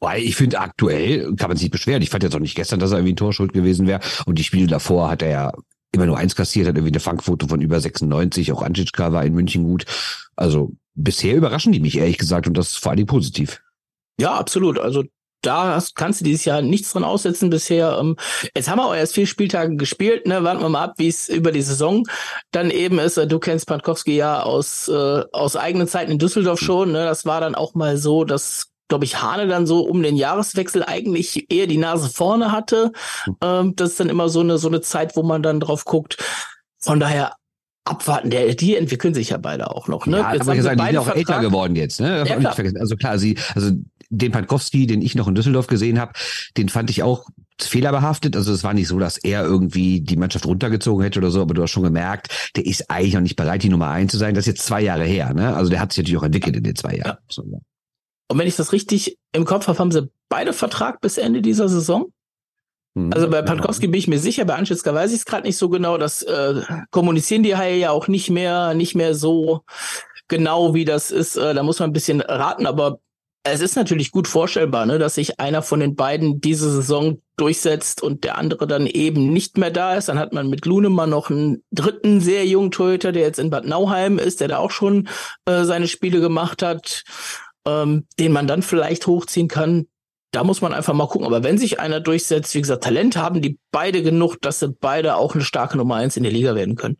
[0.00, 2.02] Weil ich finde, aktuell kann man sich beschweren.
[2.02, 4.00] Ich fand jetzt auch nicht gestern, dass er irgendwie ein Torschuld gewesen wäre.
[4.26, 5.52] Und die Spiele davor hat er ja
[5.92, 8.52] immer nur eins kassiert, hat irgendwie eine Fangquote von über 96.
[8.52, 9.84] Auch Anschitschka war in München gut.
[10.36, 13.62] Also bisher überraschen die mich ehrlich gesagt und das vor allem positiv.
[14.18, 14.78] Ja, absolut.
[14.78, 15.04] Also
[15.42, 17.98] da hast, kannst du dieses Jahr nichts dran aussetzen bisher.
[18.00, 18.16] Ähm,
[18.54, 20.44] jetzt haben wir auch erst vier Spieltage gespielt, ne?
[20.44, 22.04] Warten wir mal ab, wie es über die Saison
[22.52, 23.16] dann eben ist.
[23.16, 26.92] Du kennst Pankowski ja aus, äh, aus eigenen Zeiten in Düsseldorf schon.
[26.92, 27.04] Ne?
[27.04, 30.84] Das war dann auch mal so, dass glaube ich, Hane dann so um den Jahreswechsel
[30.84, 32.92] eigentlich eher die Nase vorne hatte.
[33.24, 33.36] Hm.
[33.42, 36.22] Ähm, das ist dann immer so eine, so eine Zeit, wo man dann drauf guckt.
[36.78, 37.32] Von daher
[37.84, 38.28] abwarten.
[38.28, 40.06] Der, die entwickeln sich ja beide auch noch.
[40.06, 40.18] Ne?
[40.18, 41.16] Ja, jetzt aber sagen, die sind auch Vertrag.
[41.16, 42.02] älter geworden jetzt.
[42.02, 42.18] Ne?
[42.18, 42.54] Ja, klar.
[42.78, 43.70] Also klar, sie, also
[44.10, 46.12] den Pankowski, den ich noch in Düsseldorf gesehen habe,
[46.58, 47.24] den fand ich auch
[47.58, 48.36] fehlerbehaftet.
[48.36, 51.54] Also es war nicht so, dass er irgendwie die Mannschaft runtergezogen hätte oder so, aber
[51.54, 54.34] du hast schon gemerkt, der ist eigentlich noch nicht bereit, die Nummer eins zu sein.
[54.34, 55.32] Das ist jetzt zwei Jahre her.
[55.32, 55.56] Ne?
[55.56, 57.16] Also der hat sich natürlich auch entwickelt in den zwei Jahren.
[57.16, 57.18] Ja.
[57.30, 57.58] So, ja.
[58.32, 61.68] Und wenn ich das richtig im Kopf habe, haben sie beide Vertrag bis Ende dieser
[61.68, 62.10] Saison.
[62.94, 63.12] Mhm.
[63.12, 65.68] Also bei Pankowski bin ich mir sicher, bei Anschitzka weiß ich es gerade nicht so
[65.68, 65.98] genau.
[65.98, 69.60] Das äh, kommunizieren die Haie ja auch nicht mehr, nicht mehr so
[70.28, 71.36] genau, wie das ist.
[71.36, 73.00] Äh, da muss man ein bisschen raten, aber
[73.44, 78.02] es ist natürlich gut vorstellbar, ne, dass sich einer von den beiden diese Saison durchsetzt
[78.02, 80.08] und der andere dann eben nicht mehr da ist.
[80.08, 83.66] Dann hat man mit Lunemann noch einen dritten sehr jungen Torhüter, der jetzt in Bad
[83.66, 85.06] Nauheim ist, der da auch schon
[85.44, 87.04] äh, seine Spiele gemacht hat,
[87.66, 89.86] ähm, den man dann vielleicht hochziehen kann.
[90.30, 91.26] Da muss man einfach mal gucken.
[91.26, 95.16] Aber wenn sich einer durchsetzt, wie gesagt, Talent haben die beide genug, dass sie beide
[95.16, 96.96] auch eine starke Nummer eins in der Liga werden können.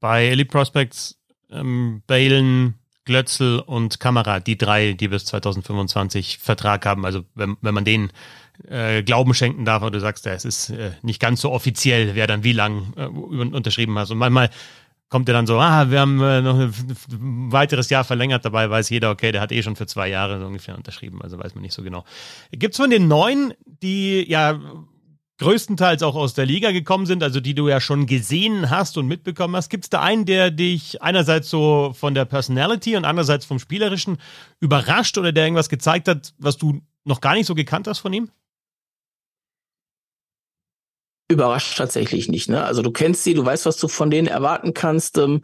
[0.00, 1.16] Bei Elite Prospects
[1.50, 7.04] ähm, Balen, Glötzl und Kamera, die drei, die bis 2025 Vertrag haben.
[7.04, 8.10] Also wenn, wenn man denen
[8.68, 12.14] äh, Glauben schenken darf, oder du sagst, ja, es ist äh, nicht ganz so offiziell,
[12.14, 14.10] wer dann wie lang äh, unterschrieben hat.
[14.10, 14.50] Und manchmal
[15.12, 18.88] kommt er dann so, ah, wir haben äh, noch ein weiteres Jahr verlängert, dabei weiß
[18.88, 21.60] jeder, okay, der hat eh schon für zwei Jahre so ungefähr unterschrieben, also weiß man
[21.60, 22.04] nicht so genau.
[22.50, 24.58] Gibt es von den neun, die ja
[25.36, 29.06] größtenteils auch aus der Liga gekommen sind, also die du ja schon gesehen hast und
[29.06, 29.68] mitbekommen hast.
[29.68, 34.16] Gibt es da einen, der dich einerseits so von der Personality und andererseits vom Spielerischen
[34.60, 38.14] überrascht oder der irgendwas gezeigt hat, was du noch gar nicht so gekannt hast von
[38.14, 38.30] ihm?
[41.32, 42.48] Überrascht tatsächlich nicht.
[42.48, 42.64] Ne?
[42.64, 45.18] Also du kennst sie, du weißt, was du von denen erwarten kannst.
[45.18, 45.42] Ähm,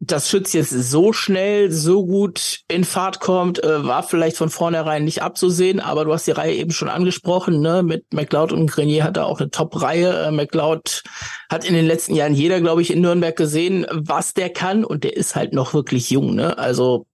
[0.00, 5.04] dass Schütz jetzt so schnell, so gut in Fahrt kommt, äh, war vielleicht von vornherein
[5.04, 7.82] nicht abzusehen, aber du hast die Reihe eben schon angesprochen, ne?
[7.82, 10.26] Mit McLeod und Grenier hat er auch eine Top-Reihe.
[10.26, 11.02] Äh, McLeod
[11.48, 15.04] hat in den letzten Jahren jeder, glaube ich, in Nürnberg gesehen, was der kann und
[15.04, 16.58] der ist halt noch wirklich jung, ne?
[16.58, 17.06] Also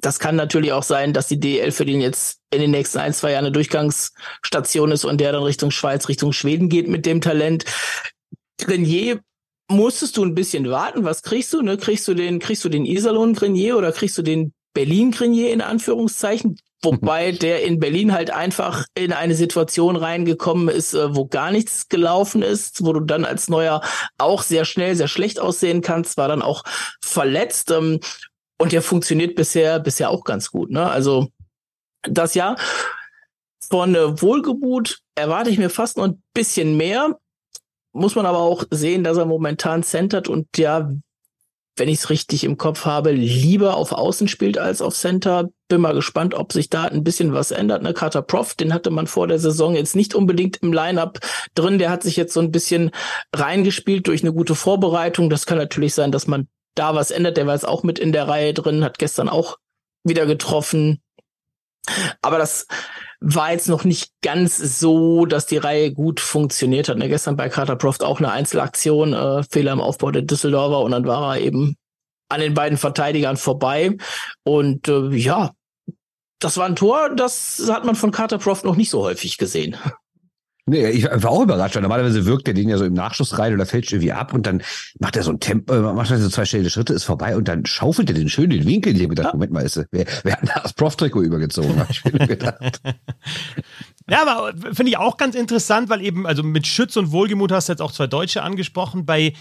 [0.00, 3.12] das kann natürlich auch sein, dass die DL für den jetzt in den nächsten ein,
[3.12, 7.20] zwei Jahren eine Durchgangsstation ist und der dann Richtung Schweiz, Richtung Schweden geht mit dem
[7.20, 7.64] Talent.
[8.58, 9.20] Grenier
[9.68, 11.04] musstest du ein bisschen warten.
[11.04, 11.62] Was kriegst du?
[11.62, 11.76] Ne?
[11.76, 15.60] Kriegst du den, kriegst du den Iserlohn Grenier oder kriegst du den Berlin Grenier in
[15.60, 16.56] Anführungszeichen?
[16.82, 21.90] Wobei der in Berlin halt einfach in eine Situation reingekommen ist, äh, wo gar nichts
[21.90, 23.82] gelaufen ist, wo du dann als Neuer
[24.16, 26.62] auch sehr schnell, sehr schlecht aussehen kannst, war dann auch
[27.02, 27.70] verletzt.
[28.60, 30.70] Und der funktioniert bisher, bisher auch ganz gut.
[30.70, 30.88] Ne?
[30.88, 31.28] Also
[32.02, 32.56] das Jahr
[33.70, 37.16] von äh, Wohlgemut erwarte ich mir fast noch ein bisschen mehr
[37.92, 40.90] muss man aber auch sehen, dass er momentan centert und ja,
[41.76, 45.48] wenn ich es richtig im Kopf habe, lieber auf Außen spielt als auf Center.
[45.68, 47.82] Bin mal gespannt, ob sich da ein bisschen was ändert.
[47.82, 51.20] Ne, Carter Prof, den hatte man vor der Saison jetzt nicht unbedingt im Lineup
[51.54, 51.78] drin.
[51.78, 52.90] Der hat sich jetzt so ein bisschen
[53.34, 55.30] reingespielt durch eine gute Vorbereitung.
[55.30, 56.48] Das kann natürlich sein, dass man
[56.80, 57.36] da was ändert.
[57.36, 59.58] Der war jetzt auch mit in der Reihe drin, hat gestern auch
[60.02, 61.02] wieder getroffen.
[62.22, 62.66] Aber das
[63.20, 66.96] war jetzt noch nicht ganz so, dass die Reihe gut funktioniert hat.
[66.96, 70.92] Ne, gestern bei Carter Proft auch eine Einzelaktion, äh, Fehler im Aufbau der Düsseldorfer und
[70.92, 71.76] dann war er eben
[72.28, 73.96] an den beiden Verteidigern vorbei.
[74.44, 75.52] Und äh, ja,
[76.38, 79.76] das war ein Tor, das hat man von Carter Proft noch nicht so häufig gesehen.
[80.70, 83.52] Nee, ich war auch überrascht, weil normalerweise wirkt der den ja so im Nachschuss rein
[83.52, 84.62] oder fällt irgendwie ab und dann
[85.00, 87.48] macht er so ein Tempo, äh, macht er so zwei schnelle Schritte, ist vorbei und
[87.48, 88.94] dann schaufelt er den schön den Winkel.
[88.94, 89.32] Ich habe gedacht, ja.
[89.32, 91.76] Moment mal, ist, wer, wer hat das Prof-Trikot übergezogen?
[91.76, 92.80] Hab ich mir gedacht.
[94.08, 97.68] ja, aber finde ich auch ganz interessant, weil eben, also mit Schütz und Wohlgemut hast
[97.68, 99.32] du jetzt auch zwei Deutsche angesprochen, bei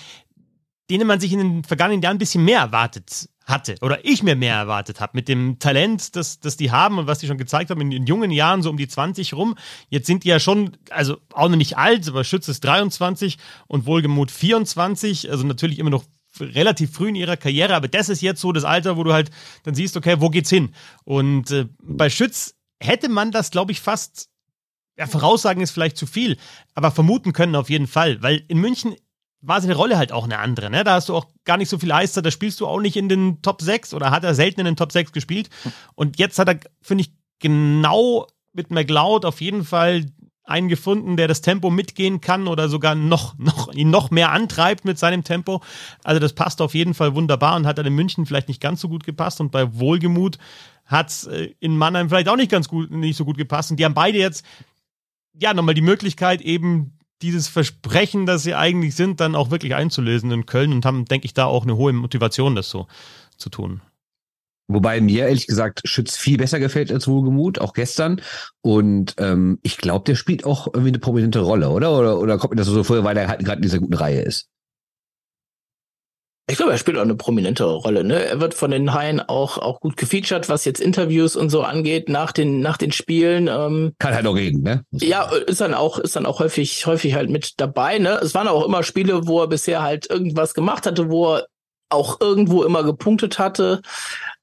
[0.89, 4.35] denen man sich in den vergangenen Jahren ein bisschen mehr erwartet hatte oder ich mir
[4.35, 7.69] mehr erwartet habe mit dem Talent, das, das die haben und was die schon gezeigt
[7.69, 9.55] haben in, in, jungen Jahren, so um die 20 rum.
[9.89, 13.85] Jetzt sind die ja schon, also auch noch nicht alt, aber Schütz ist 23 und
[13.85, 16.03] Wohlgemut 24, also natürlich immer noch
[16.39, 19.31] relativ früh in ihrer Karriere, aber das ist jetzt so das Alter, wo du halt
[19.63, 20.73] dann siehst, okay, wo geht's hin?
[21.03, 24.29] Und äh, bei Schütz hätte man das, glaube ich, fast,
[24.97, 26.37] ja, voraussagen ist vielleicht zu viel,
[26.75, 28.95] aber vermuten können auf jeden Fall, weil in München
[29.41, 30.69] war seine Rolle halt auch eine andere.
[30.69, 30.83] Ne?
[30.83, 33.09] Da hast du auch gar nicht so viel Eister, da spielst du auch nicht in
[33.09, 35.49] den Top 6 oder hat er selten in den Top 6 gespielt.
[35.95, 40.05] Und jetzt hat er, finde ich, genau mit McLeod auf jeden Fall
[40.43, 44.83] einen gefunden, der das Tempo mitgehen kann oder sogar noch, noch, ihn noch mehr antreibt
[44.83, 45.61] mit seinem Tempo.
[46.03, 48.81] Also das passt auf jeden Fall wunderbar und hat dann in München vielleicht nicht ganz
[48.81, 50.37] so gut gepasst und bei Wohlgemut
[50.85, 53.69] hat es äh, in Mannheim vielleicht auch nicht ganz gut, nicht so gut gepasst.
[53.69, 54.43] Und die haben beide jetzt
[55.33, 60.31] ja nochmal die Möglichkeit, eben dieses Versprechen, das sie eigentlich sind, dann auch wirklich einzulösen
[60.31, 62.87] in Köln und haben, denke ich, da auch eine hohe Motivation, das so
[63.37, 63.81] zu tun.
[64.71, 68.21] Wobei mir ehrlich gesagt Schütz viel besser gefällt als Wohlgemut, auch gestern.
[68.61, 71.97] Und ähm, ich glaube, der spielt auch irgendwie eine prominente Rolle, oder?
[71.97, 74.21] Oder, oder kommt mir das so vor, weil er halt gerade in dieser guten Reihe
[74.21, 74.47] ist?
[76.49, 78.03] Ich glaube, er spielt auch eine prominente Rolle.
[78.03, 78.25] Ne?
[78.25, 82.09] Er wird von den Haien auch, auch gut gefeatured, was jetzt Interviews und so angeht
[82.09, 83.47] nach den, nach den Spielen.
[83.47, 84.83] Ähm, Kann halt auch reden, ne?
[84.91, 87.99] Ja, ist dann auch, ist dann auch häufig, häufig halt mit dabei.
[87.99, 88.19] Ne?
[88.23, 91.45] Es waren auch immer Spiele, wo er bisher halt irgendwas gemacht hatte, wo er
[91.89, 93.81] auch irgendwo immer gepunktet hatte.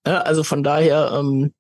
[0.07, 0.25] Ne?
[0.25, 1.53] Also von daher, ähm,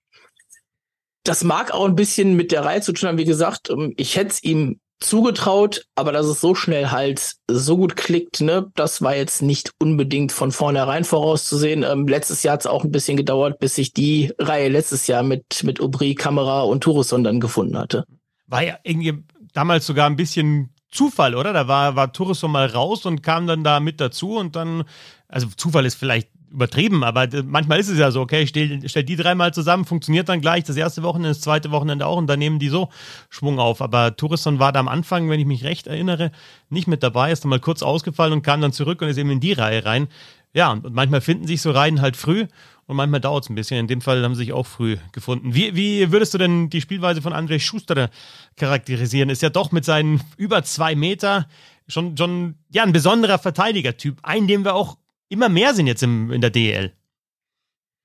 [1.25, 3.19] das mag auch ein bisschen mit der Reihe zu tun haben.
[3.19, 7.77] Wie gesagt, ähm, ich hätte es ihm zugetraut, aber dass es so schnell halt so
[7.77, 11.83] gut klickt, ne, das war jetzt nicht unbedingt von vornherein vorauszusehen.
[11.83, 15.23] Ähm, letztes Jahr hat es auch ein bisschen gedauert, bis sich die Reihe letztes Jahr
[15.23, 18.05] mit, mit Aubry, Kamera und Tourisson dann gefunden hatte.
[18.47, 21.53] War ja irgendwie damals sogar ein bisschen Zufall, oder?
[21.53, 24.85] Da war, war Tourisson mal raus und kam dann da mit dazu und dann,
[25.29, 29.05] also Zufall ist vielleicht übertrieben, aber manchmal ist es ja so, okay, ich stell, stell
[29.05, 32.39] die dreimal zusammen, funktioniert dann gleich das erste Wochenende, das zweite Wochenende auch und dann
[32.39, 32.89] nehmen die so
[33.31, 33.83] Schwung auf.
[33.83, 36.31] Aber Touriston war da am Anfang, wenn ich mich recht erinnere,
[36.71, 39.31] nicht mit dabei, ist dann mal kurz ausgefallen und kam dann zurück und ist eben
[39.31, 40.09] in die Reihe rein.
[40.55, 42.47] Ja, und manchmal finden sich so Reihen halt früh
[42.87, 43.79] und manchmal dauert es ein bisschen.
[43.79, 45.55] In dem Fall haben sie sich auch früh gefunden.
[45.55, 48.11] Wie, wie würdest du denn die Spielweise von André Schuster
[48.57, 49.29] charakterisieren?
[49.29, 51.47] Ist ja doch mit seinen über zwei Meter
[51.89, 54.19] schon, schon ja, ein besonderer Verteidigertyp.
[54.23, 54.97] Einen, den wir auch
[55.29, 56.93] immer mehr sind jetzt im, in der DEL.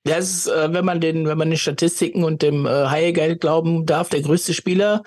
[0.07, 3.85] Ja, ist, äh, wenn man den, wenn man den Statistiken und dem äh, Haie-Geld glauben
[3.85, 5.03] darf, der größte Spieler,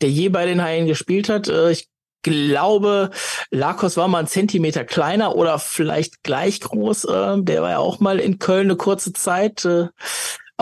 [0.00, 1.48] der je bei den Haien gespielt hat.
[1.48, 1.88] Äh, ich
[2.22, 3.10] glaube,
[3.50, 7.04] Lakos war mal ein Zentimeter kleiner oder vielleicht gleich groß.
[7.04, 9.64] Äh, der war ja auch mal in Köln eine kurze Zeit.
[9.64, 9.88] Äh,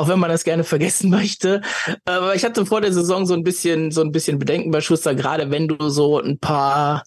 [0.01, 1.61] auch wenn man das gerne vergessen möchte.
[2.07, 5.15] Aber ich hatte vor der Saison so ein bisschen, so ein bisschen Bedenken bei Schuster,
[5.15, 7.05] gerade wenn du so ein paar,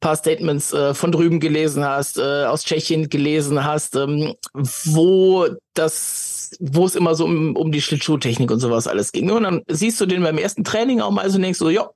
[0.00, 6.52] paar Statements äh, von drüben gelesen hast, äh, aus Tschechien gelesen hast, ähm, wo das,
[6.60, 9.30] wo es immer so um, um die Schlittschuhtechnik und sowas alles ging.
[9.30, 11.90] Und dann siehst du den beim ersten Training auch mal so und denkst so, ja,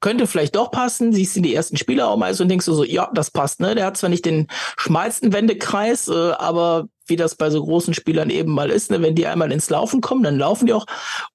[0.00, 1.12] könnte vielleicht doch passen.
[1.12, 3.60] Siehst du die ersten Spieler auch mal so und denkst du so, ja, das passt,
[3.60, 3.74] ne?
[3.74, 4.46] Der hat zwar nicht den
[4.76, 9.02] schmalsten Wendekreis, äh, aber wie das bei so großen Spielern eben mal ist, ne?
[9.02, 10.86] wenn die einmal ins Laufen kommen, dann laufen die auch.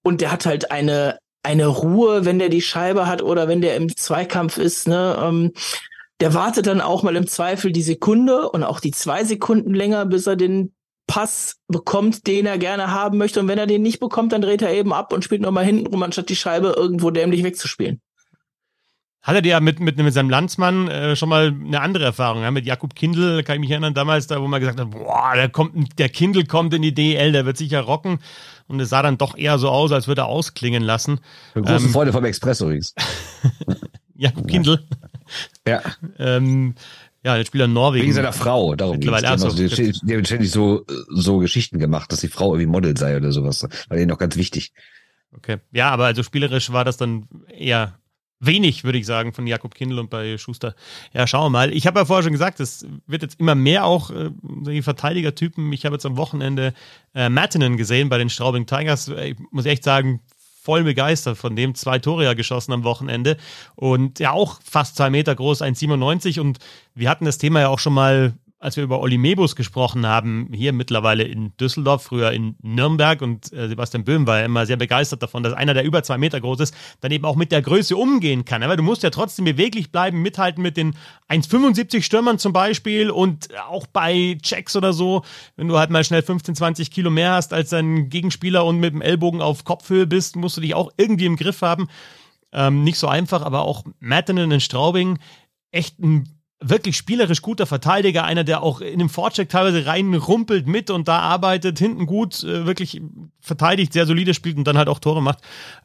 [0.01, 3.75] Und der hat halt eine, eine Ruhe, wenn der die Scheibe hat oder wenn der
[3.75, 5.17] im Zweikampf ist, ne?
[5.21, 5.51] Ähm,
[6.19, 10.05] der wartet dann auch mal im Zweifel die Sekunde und auch die zwei Sekunden länger,
[10.05, 10.73] bis er den
[11.05, 13.41] Pass bekommt, den er gerne haben möchte.
[13.41, 15.87] Und wenn er den nicht bekommt, dann dreht er eben ab und spielt nochmal hinten
[15.87, 18.01] rum, anstatt die Scheibe irgendwo dämlich wegzuspielen.
[19.23, 22.43] Hat er ja mit, mit, mit seinem Landsmann äh, schon mal eine andere Erfahrung.
[22.43, 22.51] Ja?
[22.51, 25.47] Mit Jakub Kindl kann ich mich erinnern, damals, da wo man gesagt hat, boah, der,
[25.47, 28.19] kommt, der Kindl kommt in die DL, der wird sicher rocken.
[28.67, 31.21] Und es sah dann doch eher so aus, als würde er ausklingen lassen.
[31.53, 32.93] Große ähm, Freude vom Express übrigens.
[34.15, 34.85] Jakub Kindl.
[35.65, 35.81] Ja.
[36.19, 36.75] ähm,
[37.23, 38.03] ja, der Spieler in Norwegen.
[38.03, 39.43] Wegen seiner Frau, darum Mittlerweile geht's.
[39.43, 43.15] Also, die, die haben ständig so, so Geschichten gemacht, dass die Frau irgendwie Model sei
[43.15, 43.63] oder sowas.
[43.63, 44.73] War denen noch ganz wichtig.
[45.33, 45.59] Okay.
[45.71, 47.97] Ja, aber also spielerisch war das dann eher
[48.45, 50.75] wenig, würde ich sagen, von Jakob Kindl und bei Schuster.
[51.13, 51.73] Ja, schauen wir mal.
[51.73, 55.71] Ich habe ja vorher schon gesagt, es wird jetzt immer mehr auch äh, die Verteidigertypen.
[55.73, 56.73] Ich habe jetzt am Wochenende
[57.15, 59.07] äh, Mattinen gesehen bei den Straubing Tigers.
[59.07, 60.21] Ich muss echt sagen,
[60.63, 61.75] voll begeistert von dem.
[61.75, 63.37] Zwei Tore ja geschossen am Wochenende
[63.75, 66.59] und ja auch fast zwei Meter groß, 1,97 und
[66.95, 70.47] wir hatten das Thema ja auch schon mal als wir über Olli Mebus gesprochen haben,
[70.53, 74.77] hier mittlerweile in Düsseldorf, früher in Nürnberg und äh, Sebastian Böhm war ja immer sehr
[74.77, 77.61] begeistert davon, dass einer, der über zwei Meter groß ist, dann eben auch mit der
[77.61, 78.63] Größe umgehen kann.
[78.63, 80.95] Aber du musst ja trotzdem beweglich bleiben, mithalten mit den
[81.27, 85.23] 1,75 Stürmern zum Beispiel und auch bei Checks oder so,
[85.57, 88.93] wenn du halt mal schnell 15, 20 Kilo mehr hast als dein Gegenspieler und mit
[88.93, 91.89] dem Ellbogen auf Kopfhöhe bist, musst du dich auch irgendwie im Griff haben.
[92.53, 95.19] Ähm, nicht so einfach, aber auch Mattinen in Straubing,
[95.71, 96.32] echt ein
[96.69, 101.19] wirklich spielerisch guter Verteidiger, einer, der auch in dem Vorcheck teilweise reinrumpelt mit und da
[101.19, 103.01] arbeitet, hinten gut, äh, wirklich
[103.39, 105.39] verteidigt, sehr solide spielt und dann halt auch Tore macht.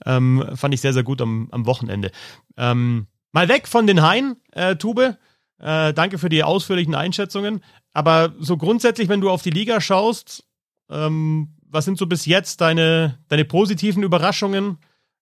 [0.07, 2.11] Ähm, fand ich sehr, sehr gut am, am Wochenende.
[2.57, 5.17] Ähm, mal weg von den Haien, äh, Tube.
[5.61, 7.63] Äh, danke für die ausführlichen Einschätzungen.
[7.93, 10.45] Aber so grundsätzlich, wenn du auf die Liga schaust,
[10.91, 14.79] ähm, was sind so bis jetzt deine, deine positiven Überraschungen,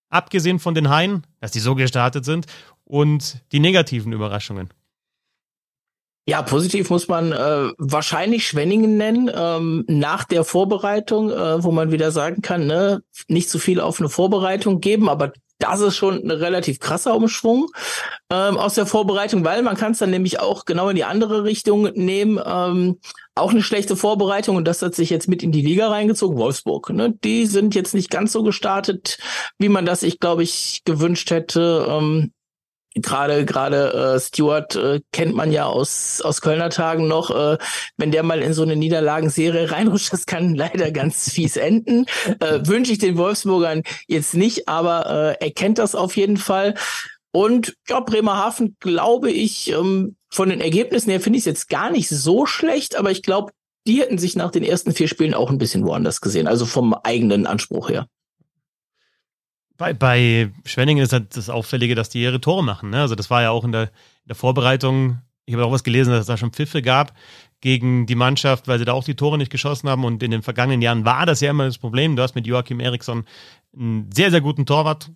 [0.09, 2.47] abgesehen von den Haien, dass die so gestartet sind,
[2.85, 4.71] und die negativen Überraschungen?
[6.29, 11.93] Ja, positiv muss man äh, wahrscheinlich Schwenningen nennen, ähm, nach der Vorbereitung, äh, wo man
[11.93, 16.23] wieder sagen kann, ne, nicht zu viel auf eine Vorbereitung geben, aber das ist schon
[16.23, 17.69] ein relativ krasser Umschwung
[18.31, 21.45] ähm, aus der Vorbereitung, weil man kann es dann nämlich auch genau in die andere
[21.45, 22.41] Richtung nehmen.
[22.45, 22.99] Ähm,
[23.35, 26.39] auch eine schlechte Vorbereitung und das hat sich jetzt mit in die Liga reingezogen.
[26.39, 27.15] Wolfsburg, ne?
[27.23, 29.19] die sind jetzt nicht ganz so gestartet,
[29.59, 31.87] wie man das, ich glaube ich, gewünscht hätte.
[31.89, 32.33] Ähm,
[33.03, 37.59] gerade gerade äh, Stuart äh, kennt man ja aus aus Kölner Tagen noch, äh,
[37.97, 42.07] wenn der mal in so eine Niederlagenserie reinrutscht, das kann leider ganz fies enden.
[42.41, 46.75] Äh, Wünsche ich den Wolfsburgern jetzt nicht, aber äh, er kennt das auf jeden Fall.
[47.33, 51.91] Und ja, Bremerhaven glaube ich ähm, von den Ergebnissen her finde ich es jetzt gar
[51.91, 53.53] nicht so schlecht, aber ich glaube,
[53.87, 56.95] die hätten sich nach den ersten vier Spielen auch ein bisschen woanders gesehen, also vom
[56.95, 58.07] eigenen Anspruch her.
[59.77, 62.91] Bei, bei Schwenningen ist halt das Auffällige, dass die ihre Tore machen.
[62.91, 63.01] Ne?
[63.01, 66.11] Also das war ja auch in der, in der Vorbereitung, ich habe auch was gelesen,
[66.11, 67.15] dass es da schon Pfiffe gab
[67.61, 70.05] gegen die Mannschaft, weil sie da auch die Tore nicht geschossen haben.
[70.05, 72.17] Und in den vergangenen Jahren war das ja immer das Problem.
[72.17, 73.25] Du hast mit Joachim Eriksson
[73.77, 75.11] einen sehr, sehr guten Torwart.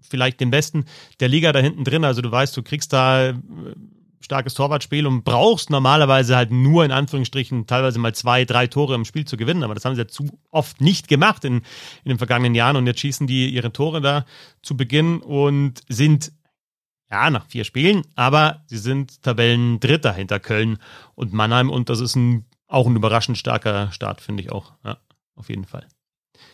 [0.00, 0.86] vielleicht den besten
[1.20, 2.04] der Liga da hinten drin.
[2.04, 3.34] Also du weißt, du kriegst da äh,
[4.26, 9.06] starkes Torwartspiel und brauchst normalerweise halt nur in Anführungsstrichen teilweise mal zwei, drei Tore im
[9.06, 9.62] Spiel zu gewinnen.
[9.62, 11.58] Aber das haben sie ja zu oft nicht gemacht in,
[12.04, 14.26] in den vergangenen Jahren und jetzt schießen die ihre Tore da
[14.62, 16.32] zu Beginn und sind
[17.10, 20.78] ja, nach vier Spielen, aber sie sind Tabellendritter hinter Köln
[21.14, 24.72] und Mannheim und das ist ein, auch ein überraschend starker Start, finde ich auch.
[24.84, 24.98] Ja,
[25.36, 25.86] auf jeden Fall.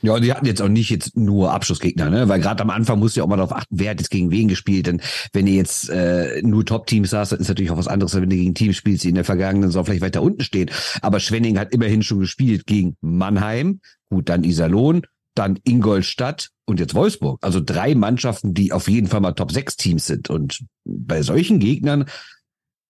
[0.03, 2.29] Ja, und die hatten jetzt auch nicht jetzt nur Abschlussgegner, ne?
[2.29, 4.31] Weil gerade am Anfang musst du ja auch mal darauf achten, wer hat jetzt gegen
[4.31, 4.87] wen gespielt.
[4.87, 5.01] Denn
[5.33, 8.37] wenn ihr jetzt äh, nur Top-Teams hast, dann ist natürlich auch was anderes, wenn du
[8.37, 10.71] gegen Teams spielst, die in der vergangenen Saison vielleicht weiter unten stehen.
[11.01, 15.03] Aber Schwenning hat immerhin schon gespielt gegen Mannheim, gut, dann Iserlohn,
[15.35, 17.38] dann Ingolstadt und jetzt Wolfsburg.
[17.42, 20.31] Also drei Mannschaften, die auf jeden Fall mal Top-6-Teams sind.
[20.31, 22.07] Und bei solchen Gegnern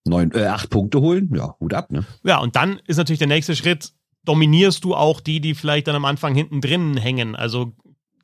[0.05, 2.05] neun, äh, acht Punkte holen, ja, Hut ab, ne?
[2.23, 3.93] Ja, und dann ist natürlich der nächste Schritt,
[4.25, 7.35] dominierst du auch die, die vielleicht dann am Anfang hinten drin hängen.
[7.35, 7.73] Also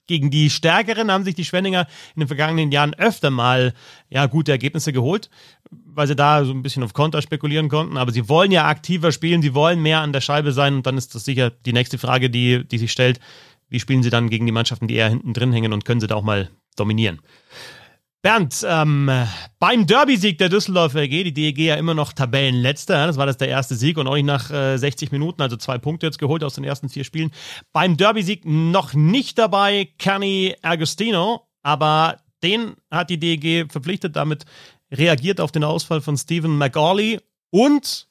[0.09, 3.73] gegen die Stärkeren haben sich die Schwenninger in den vergangenen Jahren öfter mal
[4.09, 5.29] ja, gute Ergebnisse geholt,
[5.69, 7.95] weil sie da so ein bisschen auf Konter spekulieren konnten.
[7.95, 10.97] Aber sie wollen ja aktiver spielen, sie wollen mehr an der Scheibe sein und dann
[10.97, 13.19] ist das sicher die nächste Frage, die, die sich stellt.
[13.69, 16.07] Wie spielen sie dann gegen die Mannschaften, die eher hinten drin hängen und können sie
[16.07, 17.19] da auch mal dominieren?
[18.21, 19.09] Bernd, ähm,
[19.59, 23.47] beim Derby-Sieg der Düsseldorfer EG, die DEG ja immer noch Tabellenletzter, das war das der
[23.47, 26.55] erste Sieg und auch nicht nach äh, 60 Minuten, also zwei Punkte jetzt geholt aus
[26.55, 27.31] den ersten vier Spielen.
[27.71, 34.43] Beim Derby-Sieg noch nicht dabei Kenny Agostino, aber den hat die DEG verpflichtet, damit
[34.91, 38.09] reagiert auf den Ausfall von Stephen McGawley und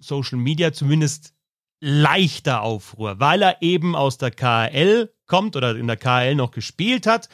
[0.00, 1.34] Social Media zumindest
[1.80, 7.06] leichter Aufruhr, weil er eben aus der KL kommt oder in der KL noch gespielt
[7.06, 7.28] hat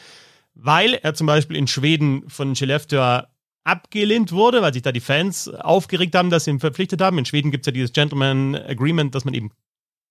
[0.55, 3.23] weil er zum Beispiel in Schweden von Skellefteå
[3.64, 7.19] abgelehnt wurde, weil sich da die Fans aufgeregt haben, dass sie ihn verpflichtet haben.
[7.19, 9.51] In Schweden gibt es ja dieses Gentleman Agreement, dass man eben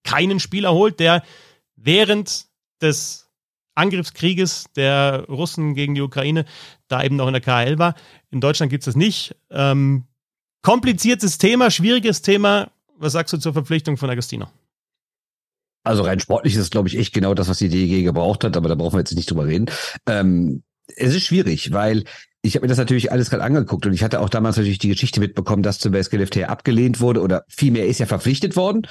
[0.04, 1.24] keinen Spieler holt, der
[1.76, 2.48] während
[2.82, 3.30] des
[3.76, 6.46] Angriffskrieges der Russen gegen die Ukraine
[6.88, 7.96] da eben noch in der KL war.
[8.30, 9.36] In Deutschland gibt es das nicht.
[9.50, 10.06] Ähm,
[10.62, 12.72] kompliziertes Thema, schwieriges Thema.
[12.98, 14.48] Was sagst du zur Verpflichtung von Agostino?
[15.84, 18.70] Also rein sportlich ist glaube ich, echt genau das, was die DEG gebraucht hat, aber
[18.70, 19.68] da brauchen wir jetzt nicht drüber reden.
[20.08, 20.64] Ähm,
[20.96, 22.04] es ist schwierig, weil
[22.46, 24.90] ich habe mir das natürlich alles gerade angeguckt und ich hatte auch damals natürlich die
[24.90, 28.86] Geschichte mitbekommen, dass zum Beispiel LFT abgelehnt wurde oder vielmehr ist ja verpflichtet worden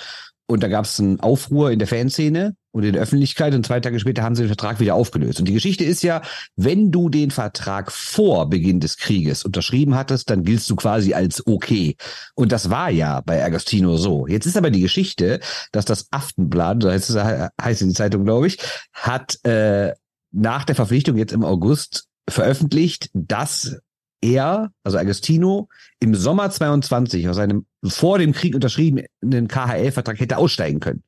[0.46, 3.80] und da gab es einen Aufruhr in der Fanszene und in der Öffentlichkeit und zwei
[3.80, 5.38] Tage später haben sie den Vertrag wieder aufgelöst.
[5.38, 6.22] Und die Geschichte ist ja,
[6.56, 11.46] wenn du den Vertrag vor Beginn des Krieges unterschrieben hattest, dann giltst du quasi als
[11.46, 11.96] okay.
[12.34, 14.26] Und das war ja bei Agostino so.
[14.26, 18.46] Jetzt ist aber die Geschichte, dass das Aftenblatt, so heißt, es, heißt die Zeitung, glaube
[18.46, 18.58] ich,
[18.92, 19.92] hat äh,
[20.32, 23.78] nach der Verpflichtung jetzt im August veröffentlicht, dass
[24.22, 25.68] er, also Agostino,
[26.00, 31.02] im Sommer 22 aus seinem vor dem Krieg unterschriebenen KHL-Vertrag hätte aussteigen können.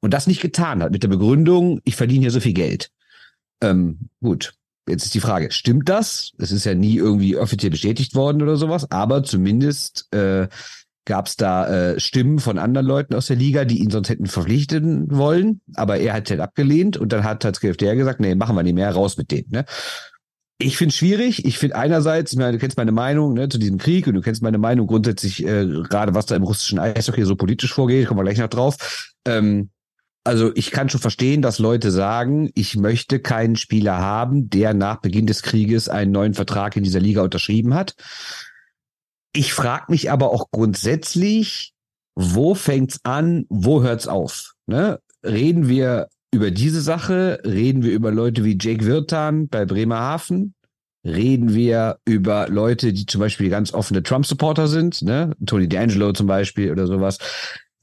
[0.00, 2.90] Und das nicht getan hat, mit der Begründung, ich verdiene hier so viel Geld.
[3.62, 4.54] Ähm, gut,
[4.88, 6.32] jetzt ist die Frage, stimmt das?
[6.38, 10.48] Es ist ja nie irgendwie offiziell bestätigt worden oder sowas, aber zumindest äh,
[11.06, 14.26] gab es da äh, Stimmen von anderen Leuten aus der Liga, die ihn sonst hätten
[14.26, 18.54] verpflichten wollen, aber er hat halt abgelehnt und dann hat halt der gesagt, nee, machen
[18.54, 19.48] wir nicht mehr, raus mit denen.
[19.50, 19.64] Ne?
[20.60, 21.44] Ich finde es schwierig.
[21.44, 24.58] Ich finde einerseits, du kennst meine Meinung ne, zu diesem Krieg und du kennst meine
[24.58, 28.38] Meinung grundsätzlich, äh, gerade was da im russischen Eishockey so politisch vorgeht, kommen wir gleich
[28.38, 29.14] noch drauf.
[29.24, 29.70] Ähm,
[30.24, 35.00] also ich kann schon verstehen, dass Leute sagen, ich möchte keinen Spieler haben, der nach
[35.00, 37.94] Beginn des Krieges einen neuen Vertrag in dieser Liga unterschrieben hat.
[39.32, 41.72] Ich frage mich aber auch grundsätzlich,
[42.16, 44.54] wo fängt's an, wo hört's auf?
[44.66, 44.98] Ne?
[45.22, 50.54] Reden wir über diese Sache reden wir über Leute wie Jake Wirtan bei Bremerhaven.
[51.04, 55.32] Reden wir über Leute, die zum Beispiel ganz offene Trump-Supporter sind, ne?
[55.46, 57.18] Tony D'Angelo zum Beispiel oder sowas.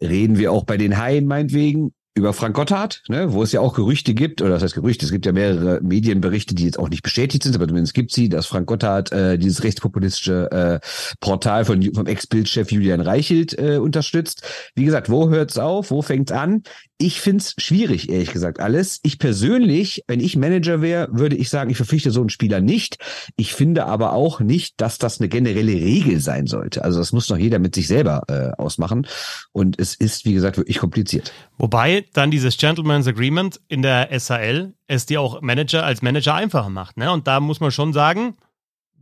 [0.01, 3.73] Reden wir auch bei den Haien meinetwegen über Frank Gotthard, ne, wo es ja auch
[3.73, 7.03] Gerüchte gibt, oder das heißt Gerüchte, es gibt ja mehrere Medienberichte, die jetzt auch nicht
[7.03, 10.79] bestätigt sind, aber zumindest gibt sie, dass Frank Gotthard äh, dieses rechtspopulistische äh,
[11.19, 14.43] Portal von, vom Ex-Bildchef Julian Reichelt äh, unterstützt.
[14.75, 16.63] Wie gesagt, wo hört's auf, wo fängt's an?
[16.97, 19.01] Ich find's schwierig, ehrlich gesagt, alles.
[19.03, 22.99] Ich persönlich, wenn ich Manager wäre, würde ich sagen, ich verpflichte so einen Spieler nicht.
[23.35, 26.85] Ich finde aber auch nicht, dass das eine generelle Regel sein sollte.
[26.85, 29.07] Also das muss doch jeder mit sich selber äh, ausmachen.
[29.51, 31.33] Und es ist, wie gesagt, wirklich kompliziert.
[31.57, 36.69] Wobei dann dieses Gentleman's Agreement in der SHL es dir auch Manager als Manager einfacher
[36.69, 36.95] macht.
[36.95, 37.11] Ne?
[37.11, 38.37] Und da muss man schon sagen,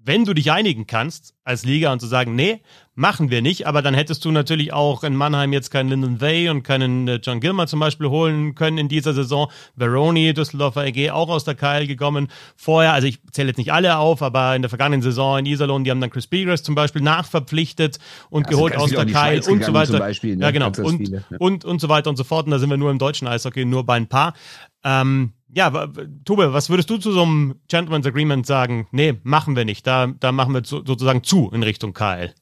[0.05, 2.61] wenn du dich einigen kannst als Liga und zu sagen, nee,
[2.93, 6.49] machen wir nicht, aber dann hättest du natürlich auch in Mannheim jetzt keinen Lyndon Way
[6.49, 9.49] und keinen äh, John Gilmer zum Beispiel holen können in dieser Saison.
[9.75, 12.27] Veroni, Düsseldorfer EG, auch aus der KL gekommen.
[12.55, 15.83] Vorher, also ich zähle jetzt nicht alle auf, aber in der vergangenen Saison in Iserlohn,
[15.83, 17.97] die haben dann Chris Begress zum Beispiel nachverpflichtet
[18.29, 19.99] und also geholt aus der KL und so weiter.
[19.99, 20.43] Beispiel, ne?
[20.43, 20.67] Ja, genau.
[20.67, 21.37] Und, viele, ne?
[21.39, 22.45] und, und so weiter und so fort.
[22.45, 24.33] Und da sind wir nur im deutschen Eishockey, nur bei ein paar.
[24.83, 25.87] Ähm, ja,
[26.25, 28.87] Tube, was würdest du zu so einem Gentleman's Agreement sagen?
[28.91, 29.85] Nee, machen wir nicht.
[29.85, 32.33] Da, da machen wir sozusagen zu in Richtung KL.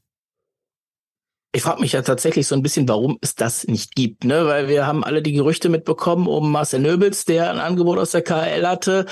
[1.53, 4.45] Ich frage mich ja tatsächlich so ein bisschen, warum es das nicht gibt, ne?
[4.45, 8.21] Weil wir haben alle die Gerüchte mitbekommen um Marcel Nöbels, der ein Angebot aus der
[8.21, 9.05] KL hatte,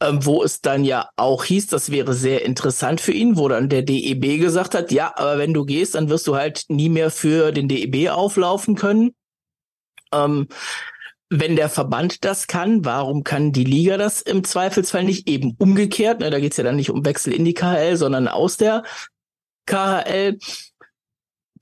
[0.00, 3.68] ähm, wo es dann ja auch hieß, das wäre sehr interessant für ihn, wo dann
[3.68, 7.12] der DEB gesagt hat, ja, aber wenn du gehst, dann wirst du halt nie mehr
[7.12, 9.12] für den DEB auflaufen können.
[10.12, 10.48] Ähm,
[11.30, 16.20] wenn der Verband das kann, warum kann die Liga das im Zweifelsfall nicht eben umgekehrt?
[16.20, 18.84] Ne, da geht's ja dann nicht um Wechsel in die KHL, sondern aus der
[19.66, 20.38] KHL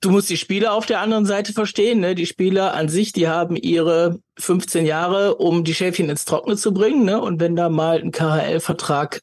[0.03, 1.99] du musst die Spieler auf der anderen Seite verstehen.
[1.99, 2.15] Ne?
[2.15, 6.73] Die Spieler an sich, die haben ihre 15 Jahre, um die Schäfchen ins Trockene zu
[6.73, 7.05] bringen.
[7.05, 7.19] Ne?
[7.21, 9.21] Und wenn da mal ein KHL-Vertrag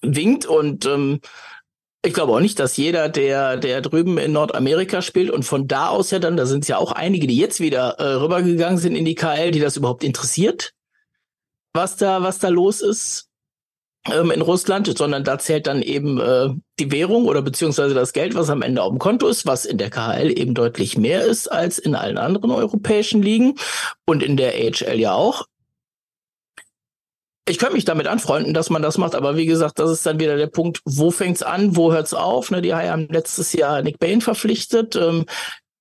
[0.00, 1.20] winkt und ähm,
[2.04, 5.88] ich glaube auch nicht, dass jeder, der, der drüben in Nordamerika spielt und von da
[5.88, 8.94] aus ja dann, da sind es ja auch einige, die jetzt wieder äh, rübergegangen sind
[8.94, 10.72] in die KL, die das überhaupt interessiert,
[11.72, 13.28] was da, was da los ist
[14.06, 18.36] ähm, in Russland, sondern da zählt dann eben äh, die Währung oder beziehungsweise das Geld,
[18.36, 21.50] was am Ende auf dem Konto ist, was in der KHL eben deutlich mehr ist
[21.50, 23.56] als in allen anderen europäischen Ligen
[24.06, 25.46] und in der AHL ja auch.
[27.48, 30.20] Ich könnte mich damit anfreunden, dass man das macht, aber wie gesagt, das ist dann
[30.20, 32.50] wieder der Punkt, wo fängt's an, wo hört's auf?
[32.50, 34.96] Ne, die haben letztes Jahr Nick Bain verpflichtet.
[34.96, 35.24] Ähm,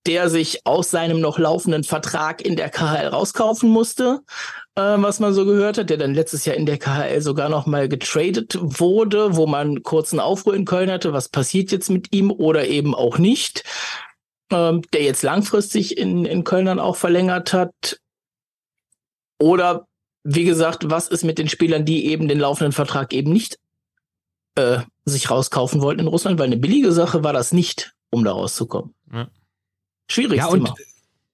[0.08, 4.22] der sich aus seinem noch laufenden Vertrag in der KHL rauskaufen musste,
[4.76, 7.66] äh, was man so gehört hat, der dann letztes Jahr in der KHL sogar noch
[7.66, 12.32] mal getradet wurde, wo man kurzen Aufruhr in Köln hatte, was passiert jetzt mit ihm
[12.32, 13.64] oder eben auch nicht,
[14.50, 18.00] ähm, der jetzt langfristig in, in Köln dann auch verlängert hat.
[19.40, 19.87] Oder
[20.30, 23.60] wie gesagt, was ist mit den Spielern, die eben den laufenden Vertrag eben nicht
[24.56, 28.34] äh, sich rauskaufen wollten in Russland, weil eine billige Sache war das nicht, um da
[28.34, 28.94] rauszukommen.
[29.14, 29.30] Ja.
[30.12, 30.76] Schwieriges ja, und, Thema.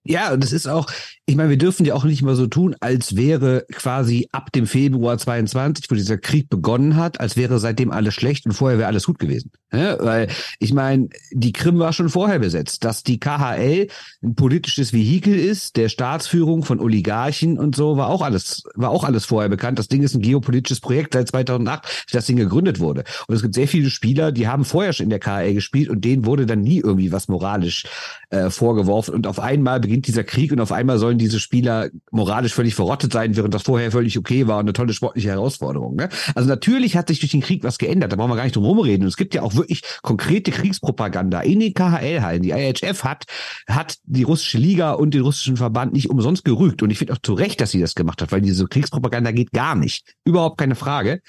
[0.06, 0.88] Ja, und es ist auch,
[1.26, 4.68] ich meine, wir dürfen ja auch nicht mal so tun, als wäre quasi ab dem
[4.68, 8.90] Februar 22, wo dieser Krieg begonnen hat, als wäre seitdem alles schlecht und vorher wäre
[8.90, 9.52] alles gut gewesen.
[9.72, 10.28] Ja, weil
[10.60, 13.88] ich meine, die Krim war schon vorher besetzt, dass die KHL
[14.22, 19.06] ein politisches Vehikel ist, der Staatsführung von Oligarchen und so war auch alles, war auch
[19.06, 19.80] alles vorher bekannt.
[19.80, 23.06] Das Ding ist ein geopolitisches Projekt seit 2008, als das Ding gegründet wurde.
[23.28, 26.04] Und es gibt sehr viele Spieler, die haben vorher schon in der KHL gespielt und
[26.04, 27.86] denen wurde dann nie irgendwie was moralisch
[28.30, 32.54] äh, vorgeworfen und auf einmal beginnt dieser Krieg und auf einmal sollen diese Spieler moralisch
[32.54, 35.96] völlig verrottet sein, während das vorher völlig okay war und eine tolle sportliche Herausforderung.
[35.96, 36.10] Ne?
[36.36, 38.66] Also natürlich hat sich durch den Krieg was geändert, da brauchen wir gar nicht drum
[38.66, 39.04] rumreden.
[39.04, 42.42] Und es gibt ja auch wirklich konkrete Kriegspropaganda in den KHL-Hallen.
[42.42, 43.26] Die IHF hat,
[43.68, 46.82] hat die russische Liga und den russischen Verband nicht umsonst gerügt.
[46.82, 49.52] Und ich finde auch zu Recht, dass sie das gemacht hat, weil diese Kriegspropaganda geht
[49.52, 50.16] gar nicht.
[50.26, 51.22] Überhaupt keine Frage.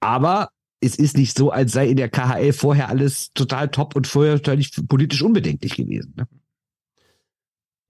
[0.00, 4.06] Aber es ist nicht so, als sei in der KHL vorher alles total top und
[4.06, 6.14] vorher völlig politisch unbedenklich gewesen.
[6.16, 6.26] Ne?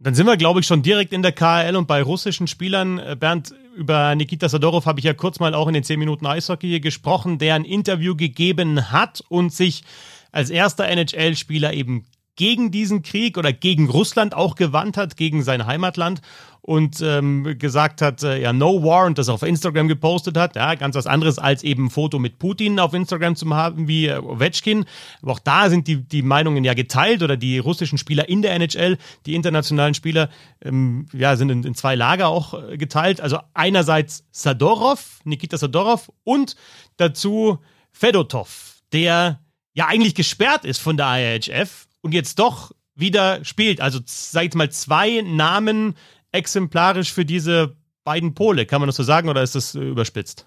[0.01, 2.99] Dann sind wir, glaube ich, schon direkt in der KHL und bei russischen Spielern.
[2.99, 6.27] Äh, Bernd, über Nikita Sadorov habe ich ja kurz mal auch in den 10 Minuten
[6.27, 9.83] Eishockey gesprochen, der ein Interview gegeben hat und sich
[10.31, 12.05] als erster NHL-Spieler eben
[12.39, 16.23] gegen diesen Krieg oder gegen Russland auch gewandt hat, gegen sein Heimatland
[16.63, 20.55] und ähm, gesagt hat, äh, ja, no war und das auf Instagram gepostet hat.
[20.55, 24.07] Ja, ganz was anderes als eben ein Foto mit Putin auf Instagram zu haben wie
[24.07, 24.85] äh, Ovechkin.
[25.21, 28.53] Aber auch da sind die, die Meinungen ja geteilt oder die russischen Spieler in der
[28.55, 30.29] NHL, die internationalen Spieler,
[30.63, 33.21] ähm, ja, sind in, in zwei Lager auch äh, geteilt.
[33.21, 36.55] Also einerseits Sadorov, Nikita Sadorov und
[36.99, 37.59] dazu
[37.91, 39.41] Fedotov, der
[39.75, 43.83] ja eigentlich gesperrt ist von der IHF und jetzt doch wieder spielt.
[43.83, 45.95] Also sag ich mal zwei Namen
[46.33, 48.65] exemplarisch für diese beiden Pole.
[48.65, 50.47] Kann man das so sagen oder ist das äh, überspitzt?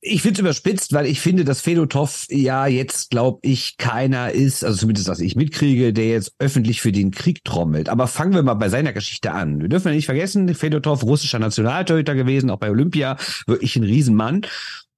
[0.00, 4.64] Ich finde es überspitzt, weil ich finde, dass Fedotov ja jetzt, glaube ich, keiner ist,
[4.64, 7.88] also zumindest was ich mitkriege, der jetzt öffentlich für den Krieg trommelt.
[7.88, 9.60] Aber fangen wir mal bei seiner Geschichte an.
[9.60, 13.16] Wir dürfen ja nicht vergessen, Fedotov, russischer Nationaltorhüter gewesen, auch bei Olympia,
[13.46, 14.42] wirklich ein Riesenmann.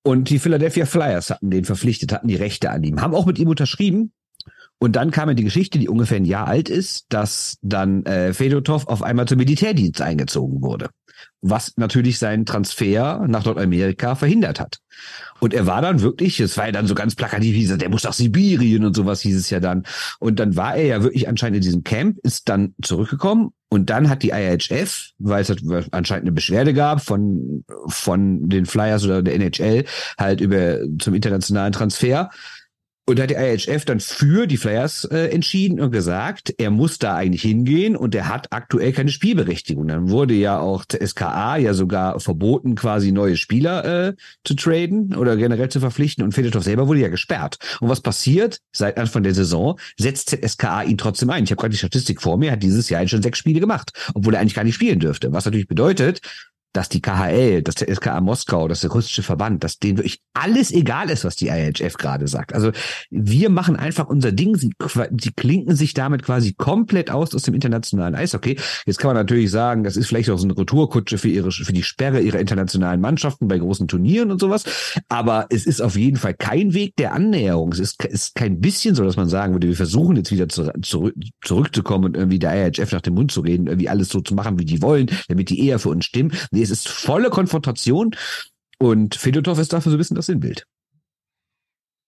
[0.03, 3.39] Und die Philadelphia Flyers hatten den verpflichtet, hatten die Rechte an ihm, haben auch mit
[3.39, 4.12] ihm unterschrieben.
[4.79, 8.33] Und dann kam ja die Geschichte, die ungefähr ein Jahr alt ist, dass dann äh,
[8.33, 10.91] Fedotov auf einmal zum Militärdienst eingezogen wurde,
[11.41, 14.79] was natürlich seinen Transfer nach Nordamerika verhindert hat.
[15.41, 17.89] Und er war dann wirklich, es war ja dann so ganz plakativ, hieß er, der
[17.89, 19.85] muss nach Sibirien und sowas hieß es ja dann.
[20.18, 24.09] Und dann war er ja wirklich anscheinend in diesem Camp, ist dann zurückgekommen und dann
[24.09, 25.51] hat die IHF, weil es
[25.91, 29.85] anscheinend eine Beschwerde gab von, von den Flyers oder der NHL
[30.18, 32.31] halt über zum internationalen Transfer,
[33.09, 36.98] und da hat die IHF dann für die Flyers äh, entschieden und gesagt, er muss
[36.98, 39.88] da eigentlich hingehen und er hat aktuell keine Spielberechtigung.
[39.88, 45.16] Dann wurde ja auch der SKA ja sogar verboten, quasi neue Spieler äh, zu traden
[45.16, 47.56] oder generell zu verpflichten und Fedotov selber wurde ja gesperrt.
[47.80, 48.61] Und was passiert?
[48.72, 51.44] Seit Anfang der Saison setzt SKA ihn trotzdem ein.
[51.44, 54.34] Ich habe gerade die Statistik vor mir, hat dieses Jahr schon sechs Spiele gemacht, obwohl
[54.34, 55.32] er eigentlich gar nicht spielen dürfte.
[55.32, 56.20] Was natürlich bedeutet,
[56.73, 60.71] dass die KHL, dass der SKA Moskau, dass der russische Verband, dass denen wirklich alles
[60.71, 62.55] egal ist, was die IHF gerade sagt.
[62.55, 62.73] Also
[63.11, 64.71] wir machen einfach unser Ding, sie,
[65.19, 68.59] sie klinken sich damit quasi komplett aus aus dem internationalen Eishockey.
[68.87, 71.73] Jetzt kann man natürlich sagen, das ist vielleicht auch so eine Retourkutsche für ihre für
[71.73, 74.64] die Sperre ihrer internationalen Mannschaften bei großen Turnieren und sowas,
[75.09, 77.73] aber es ist auf jeden Fall kein Weg der Annäherung.
[77.73, 80.71] Es ist, ist kein bisschen so, dass man sagen würde, wir versuchen jetzt wieder zu,
[80.83, 84.35] zurück, zurückzukommen und irgendwie der IHF nach dem Mund zu reden, irgendwie alles so zu
[84.35, 86.33] machen, wie die wollen, damit die eher für uns stimmen.
[86.51, 88.14] Nee, es ist volle Konfrontation
[88.78, 90.66] und Fedotov ist dafür so ein bisschen das Sinnbild.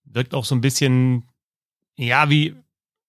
[0.05, 1.29] Wirkt auch so ein bisschen,
[1.97, 2.55] ja, wie,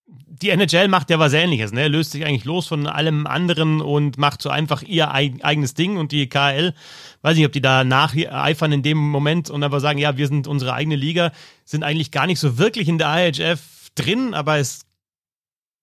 [0.08, 1.88] die NHL macht ja was ähnliches, ne?
[1.88, 6.12] Löst sich eigentlich los von allem anderen und macht so einfach ihr eigenes Ding und
[6.12, 6.74] die KL,
[7.22, 10.48] weiß nicht, ob die da nacheifern in dem Moment und einfach sagen, ja, wir sind
[10.48, 11.32] unsere eigene Liga,
[11.64, 14.86] sind eigentlich gar nicht so wirklich in der IHF drin, aber es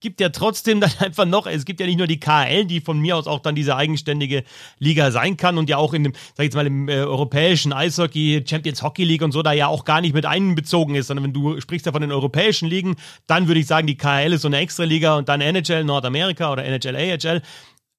[0.00, 2.98] gibt ja trotzdem dann einfach noch, es gibt ja nicht nur die KL, die von
[2.98, 4.44] mir aus auch dann diese eigenständige
[4.78, 7.72] Liga sein kann und ja auch in dem, sag ich jetzt mal, im äh, europäischen
[7.72, 11.24] Eishockey, Champions Hockey League und so da ja auch gar nicht mit einbezogen ist, sondern
[11.24, 12.96] wenn du sprichst ja von den europäischen Ligen,
[13.26, 16.64] dann würde ich sagen, die KL ist so eine Extraliga und dann NHL Nordamerika oder
[16.64, 17.42] NHL AHL.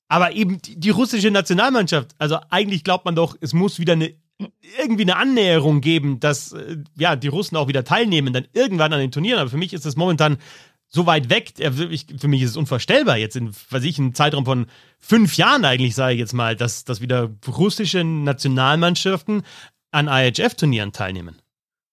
[0.08, 4.16] Aber eben die, die russische Nationalmannschaft, also eigentlich glaubt man doch, es muss wieder eine
[4.78, 9.00] irgendwie eine Annäherung geben, dass äh, ja die Russen auch wieder teilnehmen, dann irgendwann an
[9.00, 9.40] den Turnieren.
[9.40, 10.38] Aber für mich ist es momentan
[10.90, 11.54] so weit weg.
[11.58, 14.66] Für mich ist es unvorstellbar jetzt in, was ich, einem Zeitraum von
[14.98, 19.44] fünf Jahren eigentlich, sage ich jetzt mal, dass, dass wieder russische Nationalmannschaften
[19.92, 21.42] an IHF-Turnieren teilnehmen.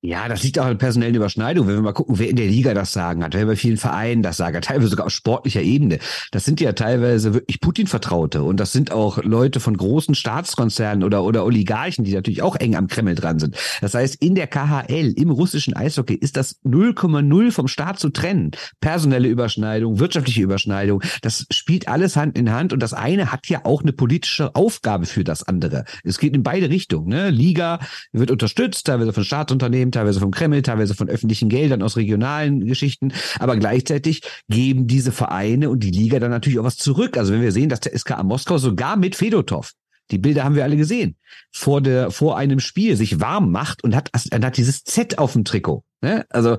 [0.03, 1.69] Ja, das liegt auch an personellen Überschneidungen.
[1.69, 4.23] Wenn wir mal gucken, wer in der Liga das Sagen hat, wer bei vielen Vereinen
[4.23, 5.99] das sagen hat, teilweise sogar auf sportlicher Ebene.
[6.33, 11.25] Das sind ja teilweise wirklich Putin-Vertraute und das sind auch Leute von großen Staatskonzernen oder,
[11.25, 13.57] oder Oligarchen, die natürlich auch eng am Kreml dran sind.
[13.81, 18.51] Das heißt, in der KHL, im russischen Eishockey, ist das 0,0 vom Staat zu trennen.
[18.81, 23.65] Personelle Überschneidung, wirtschaftliche Überschneidung, das spielt alles Hand in Hand und das eine hat ja
[23.65, 25.85] auch eine politische Aufgabe für das andere.
[26.05, 27.09] Es geht in beide Richtungen.
[27.09, 27.31] Ne?
[27.31, 27.81] Liga
[28.13, 33.13] wird unterstützt, teilweise von Staatsunternehmen, teilweise vom Kreml, teilweise von öffentlichen Geldern aus regionalen Geschichten.
[33.39, 37.17] Aber gleichzeitig geben diese Vereine und die Liga dann natürlich auch was zurück.
[37.17, 39.73] Also wenn wir sehen, dass der SKA Moskau sogar mit Fedotov
[40.11, 41.17] die Bilder haben wir alle gesehen.
[41.51, 45.45] Vor der, vor einem Spiel sich warm macht und hat, hat dieses Z auf dem
[45.45, 45.85] Trikot.
[46.01, 46.25] Ne?
[46.29, 46.59] Also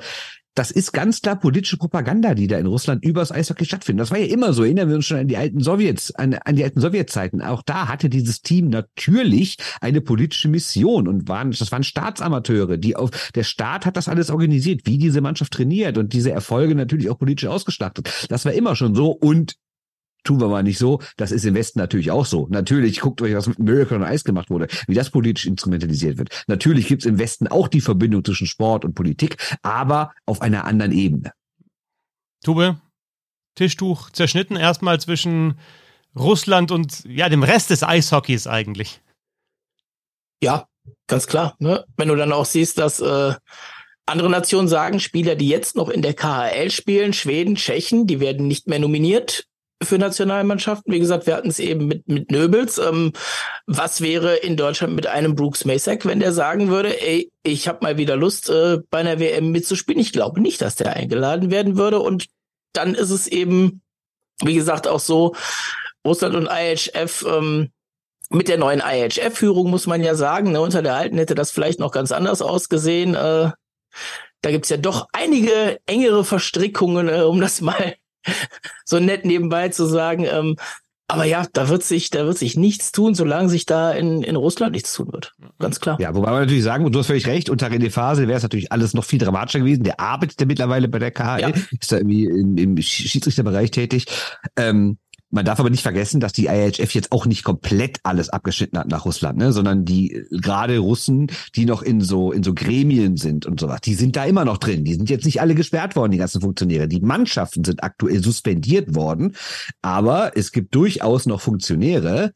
[0.58, 4.02] das ist ganz klar politische Propaganda, die da in Russland übers Eishockey stattfindet.
[4.02, 4.64] Das war ja immer so.
[4.64, 7.44] Erinnern wir uns schon an die alten Sowjets, an, an die alten Sowjetzeiten.
[7.44, 12.96] Auch da hatte dieses Team natürlich eine politische Mission und waren, das waren Staatsamateure, die
[12.96, 17.12] auf, der Staat hat das alles organisiert, wie diese Mannschaft trainiert und diese Erfolge natürlich
[17.12, 18.10] auch politisch ausgestattet.
[18.30, 19.58] Das war immer schon so und
[20.28, 21.02] tun wir mal nicht so.
[21.16, 22.48] Das ist im Westen natürlich auch so.
[22.50, 26.44] Natürlich guckt euch, was mit Miracle on Ice gemacht wurde, wie das politisch instrumentalisiert wird.
[26.48, 30.66] Natürlich gibt es im Westen auch die Verbindung zwischen Sport und Politik, aber auf einer
[30.66, 31.32] anderen Ebene.
[32.44, 32.76] Tube,
[33.56, 35.58] Tischtuch zerschnitten erstmal zwischen
[36.16, 39.02] Russland und ja dem Rest des Eishockeys eigentlich.
[40.44, 40.68] Ja,
[41.08, 41.56] ganz klar.
[41.60, 41.86] Ne?
[41.96, 43.34] Wenn du dann auch siehst, dass äh,
[44.06, 48.48] andere Nationen sagen, Spieler, die jetzt noch in der KHL spielen, Schweden, Tschechen, die werden
[48.48, 49.48] nicht mehr nominiert
[49.84, 50.92] für Nationalmannschaften.
[50.92, 52.78] Wie gesagt, wir hatten es eben mit, mit Nöbels.
[52.78, 53.14] Ähm,
[53.66, 57.80] was wäre in Deutschland mit einem Brooks Masek, wenn der sagen würde, ey, ich habe
[57.82, 60.02] mal wieder Lust, äh, bei einer WM mitzuspielen?
[60.02, 62.00] Ich glaube nicht, dass der eingeladen werden würde.
[62.00, 62.28] Und
[62.74, 63.82] dann ist es eben,
[64.42, 65.36] wie gesagt, auch so,
[66.06, 67.70] Russland und IHF, ähm,
[68.30, 71.80] mit der neuen IHF-Führung muss man ja sagen, ne, unter der alten hätte das vielleicht
[71.80, 73.16] noch ganz anders ausgesehen.
[73.16, 73.52] Äh,
[74.42, 77.96] da gibt's ja doch einige engere Verstrickungen, äh, um das mal
[78.86, 80.26] so nett nebenbei zu sagen.
[80.26, 80.56] Ähm,
[81.10, 84.36] aber ja, da wird sich, da wird sich nichts tun, solange sich da in, in
[84.36, 85.34] Russland nichts tun wird.
[85.58, 85.98] Ganz klar.
[86.02, 88.44] Ja, wobei man natürlich sagen, und du hast völlig recht, unter René Phase wäre es
[88.44, 89.84] natürlich alles noch viel dramatischer gewesen.
[89.84, 91.54] Der arbeitet ja mittlerweile bei der KHL, ja.
[91.80, 94.08] ist da irgendwie im, im Schiedsrichterbereich tätig.
[94.58, 94.98] Ähm,
[95.30, 98.88] man darf aber nicht vergessen, dass die IHF jetzt auch nicht komplett alles abgeschnitten hat
[98.88, 99.52] nach Russland, ne?
[99.52, 103.96] sondern die gerade Russen, die noch in so in so Gremien sind und sowas, die
[103.96, 104.86] sind da immer noch drin.
[104.86, 106.88] Die sind jetzt nicht alle gesperrt worden, die ganzen Funktionäre.
[106.88, 109.36] Die Mannschaften sind aktuell suspendiert worden,
[109.82, 112.32] aber es gibt durchaus noch Funktionäre,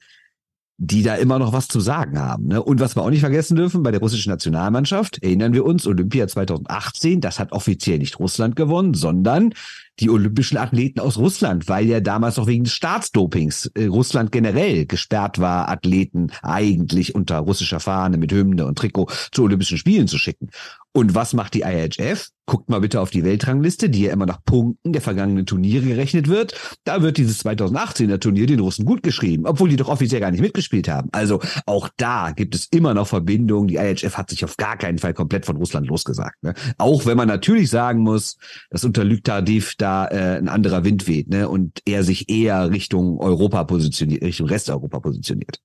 [0.84, 2.48] die da immer noch was zu sagen haben.
[2.48, 2.62] Ne?
[2.62, 6.28] Und was wir auch nicht vergessen dürfen, bei der russischen Nationalmannschaft, erinnern wir uns, Olympia
[6.28, 9.54] 2018, das hat offiziell nicht Russland gewonnen, sondern
[10.00, 14.86] die olympischen Athleten aus Russland, weil ja damals noch wegen des Staatsdopings äh, Russland generell
[14.86, 20.18] gesperrt war, Athleten eigentlich unter russischer Fahne mit Hymne und Trikot zu Olympischen Spielen zu
[20.18, 20.50] schicken.
[20.94, 22.30] Und was macht die IHF?
[22.46, 26.28] Guckt mal bitte auf die Weltrangliste, die ja immer nach Punkten der vergangenen Turniere gerechnet
[26.28, 26.54] wird.
[26.84, 30.42] Da wird dieses 2018er Turnier den Russen gut geschrieben, obwohl die doch offiziell gar nicht
[30.42, 31.08] mitgespielt haben.
[31.14, 33.70] Also auch da gibt es immer noch Verbindungen.
[33.70, 36.44] Die IHF hat sich auf gar keinen Fall komplett von Russland losgesagt.
[36.44, 36.54] Ne?
[36.78, 38.36] Auch wenn man natürlich sagen muss,
[38.70, 41.50] dass unter Tardif da äh, ein anderer Wind weht ne?
[41.50, 45.60] und er sich eher Richtung Europa positioniert, Richtung Resteuropa positioniert.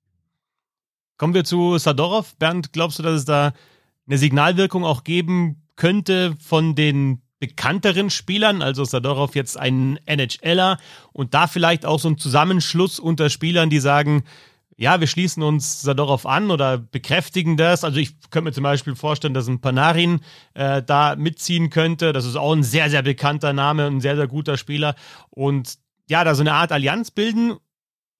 [1.19, 2.37] Kommen wir zu Sadorov.
[2.37, 3.53] Bernd, glaubst du, dass es da
[4.07, 10.79] eine Signalwirkung auch geben könnte von den bekannteren Spielern, also Sadorov jetzt ein NHLer
[11.12, 14.25] und da vielleicht auch so ein Zusammenschluss unter Spielern, die sagen,
[14.79, 17.83] ja, wir schließen uns Sadorov an oder bekräftigen das.
[17.83, 20.20] Also ich könnte mir zum Beispiel vorstellen, dass ein Panarin
[20.53, 22.12] äh, da mitziehen könnte.
[22.12, 24.95] Das ist auch ein sehr, sehr bekannter Name, ein sehr, sehr guter Spieler.
[25.31, 27.57] Und ja, da so eine Art Allianz bilden.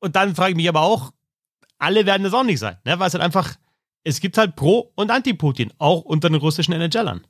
[0.01, 1.13] Und dann frage ich mich aber auch,
[1.79, 2.99] alle werden das auch nicht sein, ne?
[2.99, 3.55] weil es halt einfach,
[4.03, 7.27] es gibt halt Pro- und Anti-Putin, auch unter den russischen NHLern.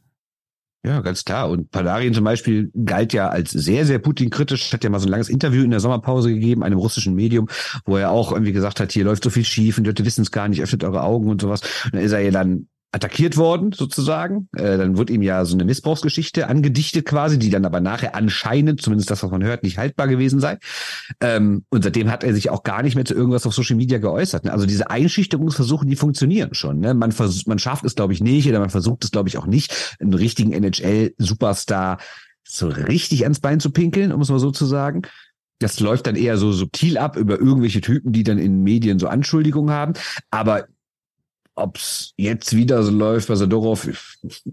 [0.87, 1.51] Ja, ganz klar.
[1.51, 5.11] Und Padarin zum Beispiel galt ja als sehr, sehr Putin-kritisch, hat ja mal so ein
[5.11, 7.49] langes Interview in der Sommerpause gegeben, einem russischen Medium,
[7.87, 10.22] wo er auch irgendwie gesagt hat, hier läuft so viel schief und die Leute wissen
[10.22, 11.62] es gar nicht, öffnet eure Augen und sowas.
[11.87, 14.49] Und dann ist er ja dann attackiert worden, sozusagen.
[14.57, 18.80] Äh, dann wird ihm ja so eine Missbrauchsgeschichte angedichtet quasi, die dann aber nachher anscheinend,
[18.80, 20.59] zumindest das, was man hört, nicht haltbar gewesen sei.
[21.20, 23.99] Ähm, und seitdem hat er sich auch gar nicht mehr zu irgendwas auf Social Media
[23.99, 24.47] geäußert.
[24.47, 24.53] Ne?
[24.53, 26.80] Also diese Einschüchterungsversuche, die funktionieren schon.
[26.80, 26.94] Ne?
[26.94, 29.47] Man, vers man schafft es, glaube ich, nicht, oder man versucht es, glaube ich, auch
[29.47, 31.99] nicht, einen richtigen NHL-Superstar
[32.49, 35.03] so richtig ans Bein zu pinkeln, um es mal so zu sagen.
[35.59, 39.09] Das läuft dann eher so subtil ab über irgendwelche Typen, die dann in Medien so
[39.09, 39.94] Anschuldigungen haben.
[40.30, 40.66] Aber
[41.57, 43.88] Ob's jetzt wieder so läuft bei Sadorov,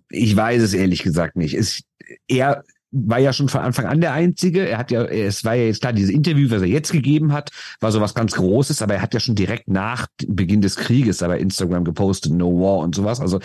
[0.09, 1.53] ich weiß es ehrlich gesagt nicht.
[1.53, 1.83] Es,
[2.27, 4.67] er war ja schon von Anfang an der Einzige.
[4.67, 7.49] Er hat ja, es war ja jetzt klar, dieses Interview, was er jetzt gegeben hat,
[7.79, 11.23] war so was ganz Großes, aber er hat ja schon direkt nach Beginn des Krieges
[11.23, 13.19] aber Instagram gepostet, No War und sowas.
[13.19, 13.39] Also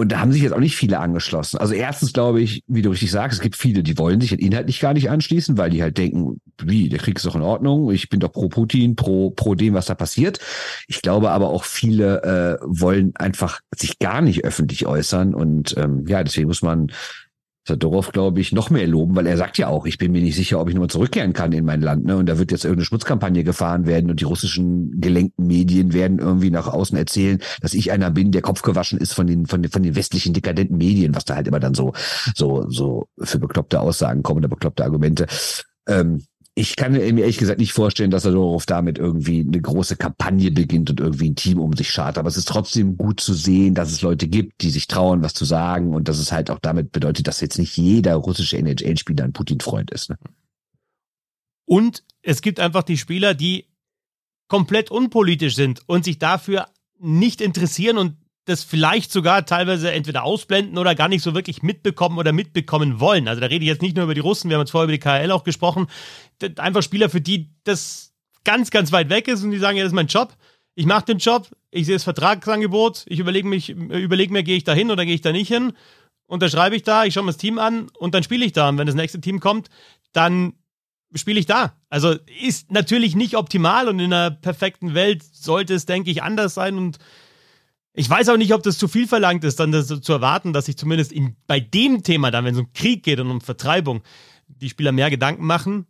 [0.00, 1.58] und da haben sich jetzt auch nicht viele angeschlossen.
[1.58, 4.80] Also erstens glaube ich, wie du richtig sagst, es gibt viele, die wollen sich inhaltlich
[4.80, 8.08] gar nicht anschließen, weil die halt denken, wie, der Krieg ist doch in Ordnung, ich
[8.08, 10.40] bin doch pro Putin, pro, pro dem, was da passiert.
[10.88, 16.06] Ich glaube aber auch viele äh, wollen einfach sich gar nicht öffentlich äußern und ähm,
[16.06, 16.90] ja, deswegen muss man
[17.70, 20.36] Sadorov, glaube ich, noch mehr loben, weil er sagt ja auch, ich bin mir nicht
[20.36, 22.04] sicher, ob ich nur zurückkehren kann in mein Land.
[22.04, 22.16] Ne?
[22.16, 26.50] Und da wird jetzt irgendeine Schmutzkampagne gefahren werden und die russischen gelenkten Medien werden irgendwie
[26.50, 29.70] nach außen erzählen, dass ich einer bin, der Kopf gewaschen ist von den, von den,
[29.70, 31.92] von den westlichen dekadenten Medien, was da halt immer dann so,
[32.34, 35.26] so, so für bekloppte Aussagen kommen oder bekloppte Argumente.
[35.86, 36.24] Ähm,
[36.60, 40.50] ich kann mir ehrlich gesagt nicht vorstellen, dass er darauf damit irgendwie eine große Kampagne
[40.50, 42.18] beginnt und irgendwie ein Team um sich schart.
[42.18, 45.32] Aber es ist trotzdem gut zu sehen, dass es Leute gibt, die sich trauen, was
[45.32, 49.24] zu sagen und dass es halt auch damit bedeutet, dass jetzt nicht jeder russische NHL-Spieler
[49.24, 50.10] ein Putin-Freund ist.
[50.10, 50.18] Ne?
[51.64, 53.66] Und es gibt einfach die Spieler, die
[54.48, 56.66] komplett unpolitisch sind und sich dafür
[56.98, 58.16] nicht interessieren und
[58.50, 63.28] das vielleicht sogar teilweise entweder ausblenden oder gar nicht so wirklich mitbekommen oder mitbekommen wollen.
[63.28, 64.92] Also da rede ich jetzt nicht nur über die Russen, wir haben jetzt vorher über
[64.92, 65.86] die KL auch gesprochen.
[66.56, 68.12] Einfach Spieler, für die das
[68.44, 70.36] ganz, ganz weit weg ist und die sagen, ja, das ist mein Job.
[70.74, 74.64] Ich mache den Job, ich sehe das Vertragsangebot, ich überlege mich, überlege mir, gehe ich
[74.64, 75.72] da hin oder gehe ich da nicht hin?
[76.26, 78.68] Unterschreibe ich da, ich schaue mir das Team an und dann spiele ich da.
[78.68, 79.68] Und wenn das nächste Team kommt,
[80.12, 80.54] dann
[81.14, 81.74] spiele ich da.
[81.88, 86.54] Also ist natürlich nicht optimal und in einer perfekten Welt sollte es, denke ich, anders
[86.54, 86.98] sein und
[88.00, 90.64] ich weiß auch nicht, ob das zu viel verlangt ist, dann das zu erwarten, dass
[90.64, 94.00] sich zumindest in, bei dem Thema, dann, wenn es um Krieg geht und um Vertreibung,
[94.48, 95.86] die Spieler mehr Gedanken machen.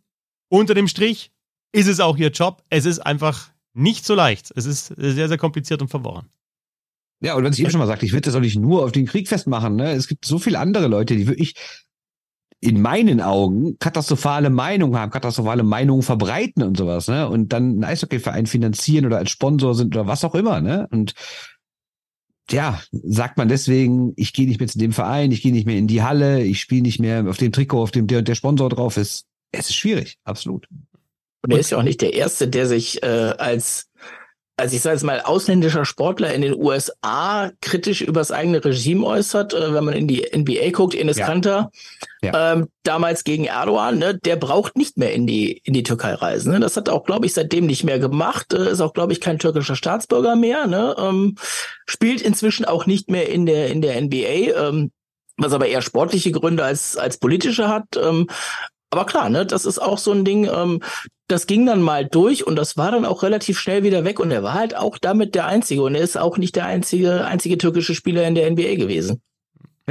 [0.49, 1.31] Unter dem Strich
[1.71, 2.63] ist es auch ihr Job.
[2.69, 4.51] Es ist einfach nicht so leicht.
[4.57, 6.27] Es ist sehr, sehr kompliziert und verworren.
[7.21, 8.91] Ja, und was ich eben schon mal sagte, ich würde das auch nicht nur auf
[8.91, 9.77] den Krieg festmachen.
[9.77, 9.91] Ne?
[9.91, 11.55] Es gibt so viele andere Leute, die wirklich
[12.59, 17.27] in meinen Augen katastrophale Meinungen haben, katastrophale Meinungen verbreiten und sowas, ne?
[17.27, 20.87] Und dann einen Eishockeyverein finanzieren oder als Sponsor sind oder was auch immer, ne?
[20.91, 21.15] Und
[22.51, 25.77] ja, sagt man deswegen, ich gehe nicht mehr zu dem Verein, ich gehe nicht mehr
[25.77, 28.35] in die Halle, ich spiele nicht mehr auf dem Trikot, auf dem der und der
[28.35, 29.25] Sponsor drauf ist.
[29.51, 30.67] Es ist schwierig, absolut.
[31.43, 33.90] Und er ist ja auch nicht der Erste, der sich äh, als
[34.61, 39.05] also ich sage jetzt mal, ausländischer Sportler in den USA kritisch über das eigene Regime
[39.05, 41.25] äußert, äh, wenn man in die NBA guckt, Enes ja.
[41.25, 41.71] Kanter,
[42.21, 42.53] ja.
[42.53, 46.53] ähm, damals gegen Erdogan, ne, der braucht nicht mehr in die, in die Türkei reisen.
[46.53, 46.59] Ne?
[46.59, 49.19] Das hat er auch, glaube ich, seitdem nicht mehr gemacht, äh, ist auch, glaube ich,
[49.19, 50.95] kein türkischer Staatsbürger mehr, ne?
[50.99, 51.35] ähm,
[51.87, 54.91] spielt inzwischen auch nicht mehr in der, in der NBA, ähm,
[55.37, 57.85] was aber eher sportliche Gründe als, als politische hat.
[57.97, 58.27] Ähm,
[58.91, 60.81] aber klar, ne, das ist auch so ein Ding, ähm,
[61.31, 64.31] das ging dann mal durch und das war dann auch relativ schnell wieder weg und
[64.31, 67.57] er war halt auch damit der Einzige und er ist auch nicht der einzige, einzige
[67.57, 69.21] türkische Spieler in der NBA gewesen.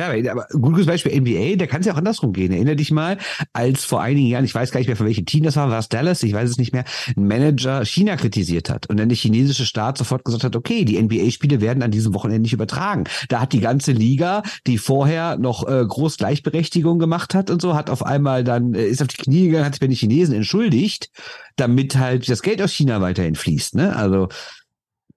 [0.00, 2.52] Ja, aber gutes Beispiel NBA, da kann es ja auch andersrum gehen.
[2.52, 3.18] Erinner dich mal,
[3.52, 5.78] als vor einigen Jahren, ich weiß gar nicht mehr, von welchem Team das war, war
[5.78, 6.84] es Dallas, ich weiß es nicht mehr,
[7.16, 11.00] ein Manager China kritisiert hat und dann der chinesische Staat sofort gesagt hat, okay, die
[11.00, 13.04] NBA-Spiele werden an diesem Wochenende nicht übertragen.
[13.28, 17.74] Da hat die ganze Liga, die vorher noch äh, groß Gleichberechtigung gemacht hat und so,
[17.74, 20.34] hat auf einmal dann, äh, ist auf die Knie gegangen, hat sich bei den Chinesen
[20.34, 21.10] entschuldigt,
[21.56, 23.74] damit halt das Geld aus China weiterhin fließt.
[23.74, 23.94] Ne?
[23.94, 24.28] Also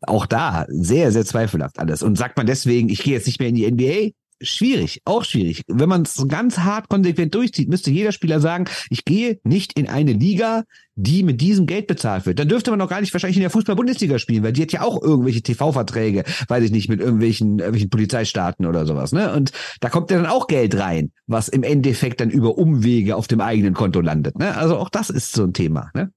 [0.01, 2.03] auch da sehr, sehr zweifelhaft alles.
[2.03, 4.11] Und sagt man deswegen, ich gehe jetzt nicht mehr in die NBA,
[4.43, 5.63] schwierig, auch schwierig.
[5.67, 9.89] Wenn man es ganz hart konsequent durchzieht, müsste jeder Spieler sagen, ich gehe nicht in
[9.89, 10.63] eine Liga,
[10.95, 12.39] die mit diesem Geld bezahlt wird.
[12.39, 14.81] Dann dürfte man doch gar nicht wahrscheinlich in der Fußball-Bundesliga spielen, weil die hat ja
[14.81, 19.11] auch irgendwelche TV-Verträge, weiß ich nicht, mit irgendwelchen, irgendwelchen Polizeistaaten oder sowas.
[19.11, 19.33] Ne?
[19.33, 23.27] Und da kommt ja dann auch Geld rein, was im Endeffekt dann über Umwege auf
[23.27, 24.37] dem eigenen Konto landet.
[24.37, 24.55] Ne?
[24.55, 25.89] Also auch das ist so ein Thema.
[25.95, 26.11] Ne?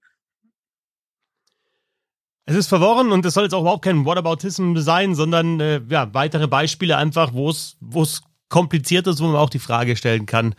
[2.48, 6.14] Es ist verworren und es soll jetzt auch überhaupt kein Whataboutism sein, sondern äh, ja,
[6.14, 10.54] weitere Beispiele einfach, wo es kompliziert ist, wo man auch die Frage stellen kann,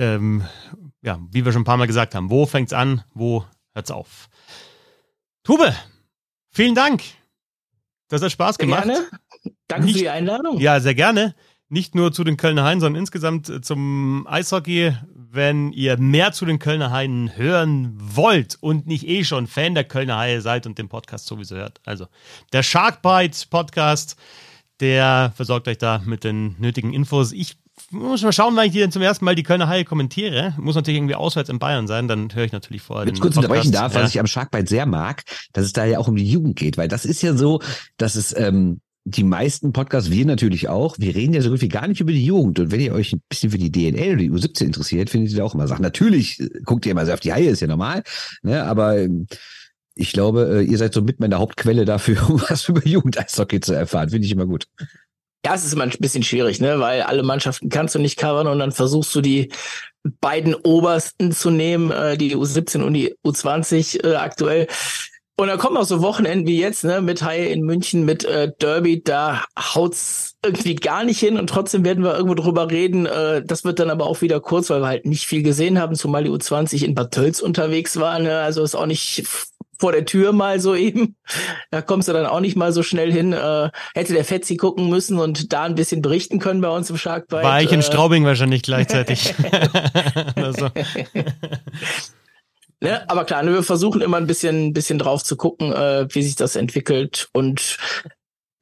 [0.00, 0.44] ähm,
[1.02, 4.28] ja, wie wir schon ein paar Mal gesagt haben, wo fängt's an, wo hört's auf?
[5.44, 5.72] Tube,
[6.50, 7.02] vielen Dank.
[8.08, 8.84] Das hat Spaß gemacht.
[8.84, 9.06] Gerne.
[9.68, 10.58] Danke Nicht, für die Einladung.
[10.58, 11.34] Ja, sehr gerne
[11.68, 14.92] nicht nur zu den Kölner Haien, sondern insgesamt zum Eishockey.
[15.30, 19.84] Wenn ihr mehr zu den Kölner Haien hören wollt und nicht eh schon Fan der
[19.84, 21.80] Kölner Haie seid und den Podcast sowieso hört.
[21.84, 22.06] Also
[22.52, 24.16] der Sharkbite Podcast,
[24.80, 27.32] der versorgt euch da mit den nötigen Infos.
[27.32, 27.58] Ich
[27.90, 30.54] muss mal schauen, wann ich hier zum ersten Mal die Kölner Haie kommentiere.
[30.58, 33.36] Muss natürlich irgendwie auswärts in Bayern sein, dann höre ich natürlich vorher Wenn ich kurz
[33.36, 34.02] unterbrechen darf, ja.
[34.02, 36.76] was ich am Sharkbite sehr mag, dass es da ja auch um die Jugend geht,
[36.76, 37.60] weil das ist ja so,
[37.96, 41.88] dass es ähm, die meisten Podcasts, wir natürlich auch, wir reden ja so wie gar
[41.88, 42.58] nicht über die Jugend.
[42.58, 45.38] Und wenn ihr euch ein bisschen für die DNL oder die U17 interessiert, findet ihr
[45.38, 45.82] da auch immer Sachen.
[45.82, 48.02] Natürlich äh, guckt ihr immer sehr auf die Haie, ist ja normal.
[48.42, 48.62] Ne?
[48.64, 49.26] Aber ähm,
[49.94, 53.72] ich glaube, äh, ihr seid so mit meiner Hauptquelle dafür, um was über Jugend-Eishockey zu
[53.72, 54.10] erfahren.
[54.10, 54.66] Finde ich immer gut.
[55.44, 56.80] Ja, es ist immer ein bisschen schwierig, ne?
[56.80, 59.50] weil alle Mannschaften kannst du nicht covern und dann versuchst du die
[60.20, 64.66] beiden obersten zu nehmen, äh, die U17 und die U20 äh, aktuell.
[65.40, 68.50] Und dann kommen auch so Wochenenden wie jetzt, ne, mit Haie in München, mit äh,
[68.60, 73.06] Derby, da haut's irgendwie gar nicht hin und trotzdem werden wir irgendwo drüber reden.
[73.06, 75.94] Äh, das wird dann aber auch wieder kurz, weil wir halt nicht viel gesehen haben,
[75.94, 78.18] zumal die U20 in Bad Tölz unterwegs war.
[78.18, 78.36] Ne?
[78.40, 79.28] Also ist auch nicht
[79.78, 81.14] vor der Tür mal so eben.
[81.70, 83.32] Da kommst du dann auch nicht mal so schnell hin.
[83.32, 86.96] Äh, hätte der Fetzi gucken müssen und da ein bisschen berichten können bei uns im
[86.96, 87.44] Sharkbite.
[87.44, 89.32] War ich in äh, Straubing wahrscheinlich gleichzeitig.
[92.80, 93.08] Ne?
[93.10, 96.36] Aber klar, ne, wir versuchen immer ein bisschen, bisschen drauf zu gucken, äh, wie sich
[96.36, 97.28] das entwickelt.
[97.32, 97.78] Und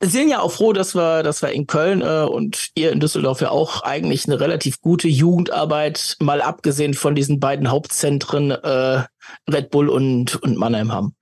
[0.02, 3.40] sind ja auch froh, dass wir, dass wir in Köln äh, und ihr in Düsseldorf
[3.40, 9.04] ja auch eigentlich eine relativ gute Jugendarbeit, mal abgesehen von diesen beiden Hauptzentren äh,
[9.50, 11.14] Red Bull und, und Mannheim haben.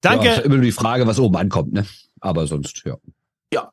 [0.00, 0.26] Danke.
[0.26, 1.86] Ja, ist immer nur die Frage, was oben ankommt, ne?
[2.20, 2.96] Aber sonst, ja.
[3.52, 3.72] Ja.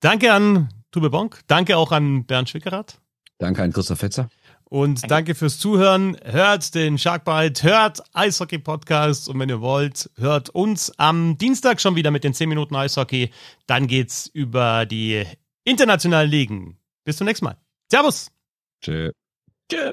[0.00, 1.40] Danke an Tube Bonk.
[1.46, 3.00] Danke auch an Bernd Schwickerath.
[3.38, 4.30] Danke an Christoph Fetzer.
[4.68, 6.16] Und danke fürs Zuhören.
[6.24, 11.94] Hört den Sharkbite, hört Eishockey Podcast und wenn ihr wollt, hört uns am Dienstag schon
[11.94, 13.30] wieder mit den 10 Minuten Eishockey.
[13.66, 15.24] Dann geht's über die
[15.64, 16.78] internationalen Ligen.
[17.04, 17.56] Bis zum nächsten Mal.
[17.90, 18.32] Servus.
[18.82, 19.12] Tschö.
[19.70, 19.92] Tschö.